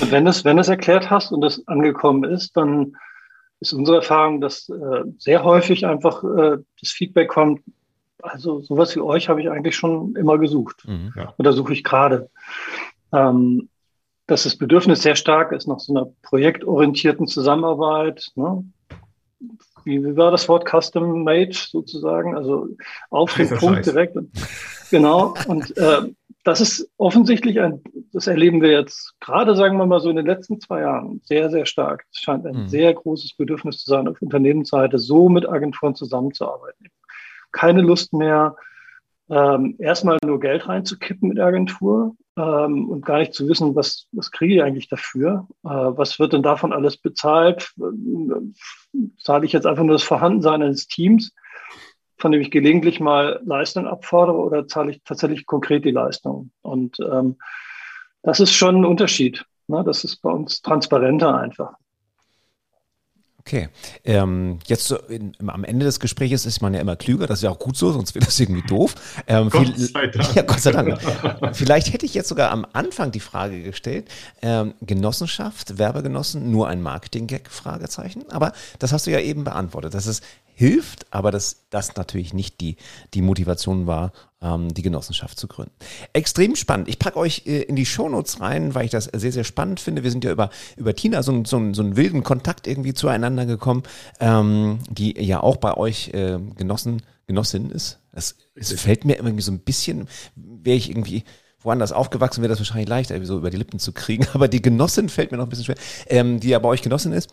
[0.00, 2.96] Und wenn du es, wenn erklärt hast und es angekommen ist, dann
[3.60, 7.60] ist unsere Erfahrung, dass äh, sehr häufig einfach äh, das Feedback kommt,
[8.22, 10.84] also sowas wie euch habe ich eigentlich schon immer gesucht.
[10.86, 11.34] Mhm, ja.
[11.38, 12.30] Oder suche ich gerade.
[13.12, 13.68] Ähm,
[14.26, 18.30] dass das Bedürfnis sehr stark ist nach so einer projektorientierten Zusammenarbeit.
[18.36, 18.62] Ne?
[19.84, 22.36] Wie, wie, war das Wort Custom Made sozusagen?
[22.36, 22.68] Also
[23.08, 23.86] auf den Punkt Scheiß.
[23.86, 24.16] direkt.
[24.90, 25.34] Genau.
[25.46, 26.02] Und äh,
[26.44, 30.26] das ist offensichtlich ein, das erleben wir jetzt gerade, sagen wir mal so in den
[30.26, 32.04] letzten zwei Jahren, sehr, sehr stark.
[32.12, 32.68] Es scheint ein mhm.
[32.68, 36.90] sehr großes Bedürfnis zu sein, auf Unternehmensseite so mit Agenturen zusammenzuarbeiten
[37.52, 38.56] keine Lust mehr,
[39.30, 44.06] ähm, erstmal nur Geld reinzukippen mit der Agentur ähm, und gar nicht zu wissen, was,
[44.12, 45.46] was kriege ich eigentlich dafür?
[45.64, 47.74] Äh, was wird denn davon alles bezahlt?
[49.18, 51.34] Zahle ich jetzt einfach nur das Vorhandensein eines Teams,
[52.16, 56.50] von dem ich gelegentlich mal Leistung abfordere oder zahle ich tatsächlich konkret die Leistung?
[56.62, 57.36] Und ähm,
[58.22, 59.44] das ist schon ein Unterschied.
[59.66, 59.84] Ne?
[59.84, 61.74] Das ist bei uns transparenter einfach.
[63.48, 63.70] Okay.
[64.04, 67.44] Ähm, jetzt so in, am Ende des Gesprächs ist man ja immer klüger, das ist
[67.44, 68.94] ja auch gut so, sonst wäre das irgendwie doof.
[69.26, 70.34] Ähm, Gott sei Dank.
[70.34, 70.98] Ja, Gott sei Dank.
[71.54, 74.06] Vielleicht hätte ich jetzt sogar am Anfang die Frage gestellt,
[74.42, 78.24] ähm, Genossenschaft, Werbegenossen, nur ein Marketing-Gag, Fragezeichen.
[78.30, 79.94] Aber das hast du ja eben beantwortet.
[79.94, 80.22] Das ist
[80.58, 82.78] hilft, aber dass das natürlich nicht die,
[83.14, 84.10] die Motivation war,
[84.42, 85.70] ähm, die Genossenschaft zu gründen.
[86.12, 86.88] Extrem spannend.
[86.88, 90.02] Ich packe euch äh, in die Shownotes rein, weil ich das sehr, sehr spannend finde.
[90.02, 93.84] Wir sind ja über, über Tina so, so, so einen wilden Kontakt irgendwie zueinander gekommen,
[94.18, 98.00] ähm, die ja auch bei euch äh, Genossen, Genossin ist.
[98.10, 101.22] Das, das fällt mir irgendwie so ein bisschen, wäre ich irgendwie
[101.60, 104.26] woanders aufgewachsen, wäre das wahrscheinlich leichter, so über die Lippen zu kriegen.
[104.32, 105.78] Aber die Genossin fällt mir noch ein bisschen schwer,
[106.08, 107.30] ähm, die ja bei euch Genossin ist.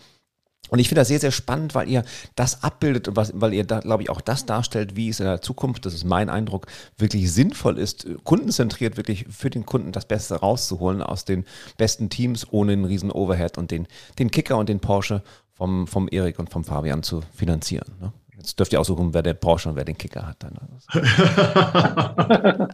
[0.69, 2.03] Und ich finde das sehr, sehr spannend, weil ihr
[2.35, 5.25] das abbildet und was, weil ihr da, glaube ich, auch das darstellt, wie es in
[5.25, 10.05] der Zukunft, das ist mein Eindruck, wirklich sinnvoll ist, kundenzentriert wirklich für den Kunden das
[10.05, 11.45] Beste rauszuholen aus den
[11.77, 13.87] besten Teams, ohne einen riesen Overhead und den,
[14.19, 17.91] den Kicker und den Porsche vom, vom Erik und vom Fabian zu finanzieren.
[18.01, 18.11] Ne?
[18.45, 20.37] Jetzt dürft ihr aussuchen, wer der Porsche und wer den Kicker hat.
[20.43, 20.53] Dann.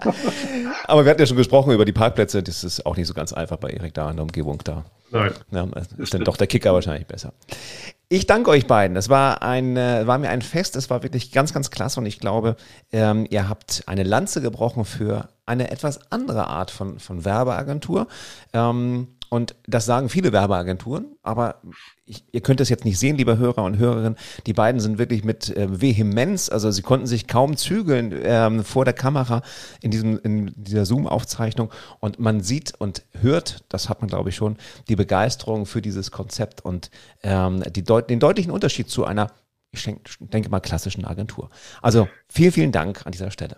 [0.85, 2.43] Aber wir hatten ja schon gesprochen über die Parkplätze.
[2.43, 4.83] Das ist auch nicht so ganz einfach bei Erik da in der Umgebung da.
[5.11, 5.31] Nein.
[5.51, 5.65] Ja,
[5.97, 7.31] ist dann doch der Kicker wahrscheinlich besser.
[8.09, 8.97] Ich danke euch beiden.
[8.97, 10.75] Es war ein, äh, war mir ein Fest.
[10.75, 12.01] Es war wirklich ganz, ganz klasse.
[12.01, 12.57] Und ich glaube,
[12.91, 18.07] ähm, ihr habt eine Lanze gebrochen für eine etwas andere Art von, von Werbeagentur.
[18.51, 21.61] Ähm, und das sagen viele Werbeagenturen, aber
[22.03, 24.17] ich, ihr könnt es jetzt nicht sehen, liebe Hörer und Hörerinnen.
[24.45, 28.83] Die beiden sind wirklich mit äh, Vehemenz, also sie konnten sich kaum zügeln ähm, vor
[28.83, 29.41] der Kamera
[29.79, 31.71] in, diesem, in dieser Zoom-Aufzeichnung.
[32.01, 34.57] Und man sieht und hört, das hat man glaube ich schon,
[34.89, 36.91] die Begeisterung für dieses Konzept und
[37.23, 39.31] ähm, die deut den deutlichen Unterschied zu einer,
[39.71, 41.49] ich denke mal, klassischen Agentur.
[41.81, 43.55] Also vielen, vielen Dank an dieser Stelle.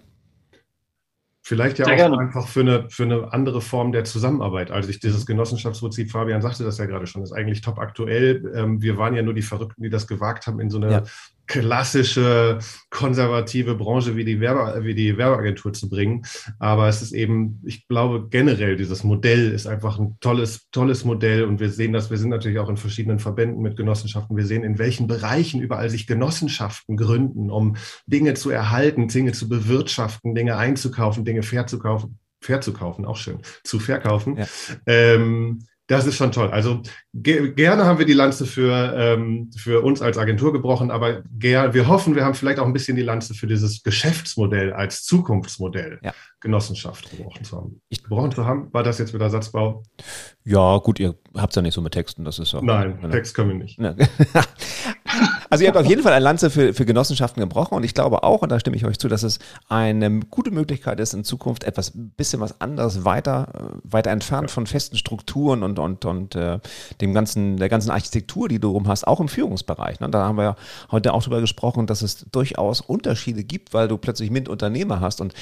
[1.45, 2.17] Vielleicht ja Sehr auch gerne.
[2.19, 4.71] einfach für eine, für eine andere Form der Zusammenarbeit.
[4.71, 8.49] Also ich, dieses Genossenschaftsprinzip, Fabian sagte das ja gerade schon, ist eigentlich top aktuell.
[8.55, 11.03] Ähm, wir waren ja nur die Verrückten, die das gewagt haben, in so eine ja
[11.45, 16.25] klassische konservative Branche wie die, Werbe, wie die Werbeagentur zu bringen.
[16.59, 21.43] Aber es ist eben, ich glaube generell, dieses Modell ist einfach ein tolles, tolles Modell
[21.43, 24.37] und wir sehen das, wir sind natürlich auch in verschiedenen Verbänden mit Genossenschaften.
[24.37, 27.75] Wir sehen, in welchen Bereichen überall sich Genossenschaften gründen, um
[28.05, 33.05] Dinge zu erhalten, Dinge zu bewirtschaften, Dinge einzukaufen, Dinge fair zu kaufen, fair zu kaufen,
[33.05, 34.37] auch schön, zu verkaufen.
[34.37, 34.45] Ja.
[34.85, 36.49] Ähm, das ist schon toll.
[36.49, 36.81] Also
[37.13, 41.87] ge gerne haben wir die Lanze für, ähm, für uns als Agentur gebrochen, aber wir
[41.87, 46.13] hoffen, wir haben vielleicht auch ein bisschen die Lanze für dieses Geschäftsmodell als Zukunftsmodell ja.
[46.39, 47.81] Genossenschaft gebrochen zu haben.
[47.89, 49.83] Ich, gebrochen zu haben, war das jetzt wieder Satzbau?
[50.45, 52.61] Ja, gut, ihr habt es ja nicht so mit Texten, das ist ja.
[52.61, 53.09] Nein, ne?
[53.09, 53.79] Text können wir nicht.
[55.53, 58.23] Also ihr habt auf jeden Fall eine Lanze für, für Genossenschaften gebrochen und ich glaube
[58.23, 59.37] auch, und da stimme ich euch zu, dass es
[59.69, 63.49] eine gute Möglichkeit ist, in Zukunft etwas bisschen was anderes weiter,
[63.83, 66.57] weiter entfernt von festen Strukturen und, und, und äh,
[67.01, 69.99] dem ganzen, der ganzen Architektur, die du rum hast, auch im Führungsbereich.
[69.99, 70.09] Ne?
[70.09, 70.55] Da haben wir ja
[70.89, 75.35] heute auch darüber gesprochen, dass es durchaus Unterschiede gibt, weil du plötzlich Mitunternehmer hast und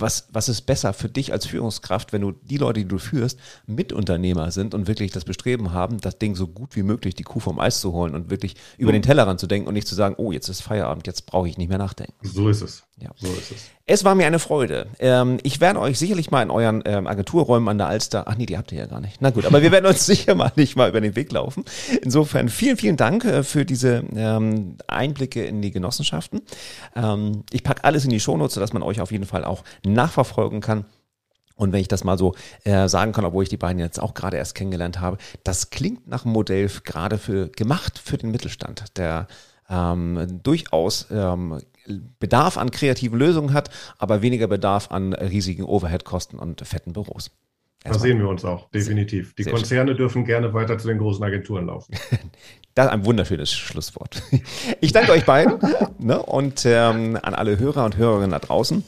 [0.00, 3.38] was, was ist besser für dich als Führungskraft, wenn du die Leute, die du führst,
[3.66, 7.40] Mitunternehmer sind und wirklich das Bestreben haben, das Ding so gut wie möglich die Kuh
[7.40, 8.94] vom Eis zu holen und wirklich über mhm.
[8.94, 11.58] den Tellerrand zu denken und nicht zu sagen, oh, jetzt ist Feierabend, jetzt brauche ich
[11.58, 12.14] nicht mehr nachdenken.
[12.22, 12.84] So ist es.
[13.02, 13.10] Ja.
[13.16, 13.70] So ist es.
[13.84, 14.86] Es war mir eine Freude.
[15.00, 18.46] Ähm, ich werde euch sicherlich mal in euren ähm, Agenturräumen an der Alster, ach nee,
[18.46, 19.20] die habt ihr ja gar nicht.
[19.20, 21.64] Na gut, aber wir werden uns sicher mal nicht mal über den Weg laufen.
[22.02, 26.42] Insofern vielen, vielen Dank äh, für diese ähm, Einblicke in die Genossenschaften.
[26.94, 30.60] Ähm, ich packe alles in die Shownotes, sodass man euch auf jeden Fall auch nachverfolgen
[30.60, 30.84] kann.
[31.56, 32.34] Und wenn ich das mal so
[32.64, 36.06] äh, sagen kann, obwohl ich die beiden jetzt auch gerade erst kennengelernt habe, das klingt
[36.06, 39.26] nach einem Modell gerade für gemacht für den Mittelstand, der
[39.68, 41.60] ähm, durchaus ähm,
[42.18, 47.30] Bedarf an kreativen Lösungen hat, aber weniger Bedarf an riesigen Overhead-Kosten und fetten Büros.
[47.84, 49.34] Da sehen wir uns auch, definitiv.
[49.34, 49.96] Die Konzerne schön.
[49.96, 51.94] dürfen gerne weiter zu den großen Agenturen laufen.
[52.74, 54.22] Das ist ein wunderschönes Schlusswort.
[54.80, 55.58] Ich danke euch beiden
[55.98, 58.82] ne, und ähm, an alle Hörer und Hörerinnen da draußen.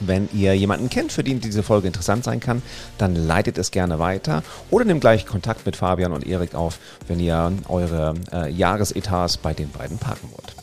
[0.00, 2.60] Wenn ihr jemanden kennt, für den diese Folge interessant sein kann,
[2.98, 7.20] dann leitet es gerne weiter oder nehmt gleich Kontakt mit Fabian und Erik auf, wenn
[7.20, 10.54] ihr eure äh, Jahresetats bei den beiden parken wollt.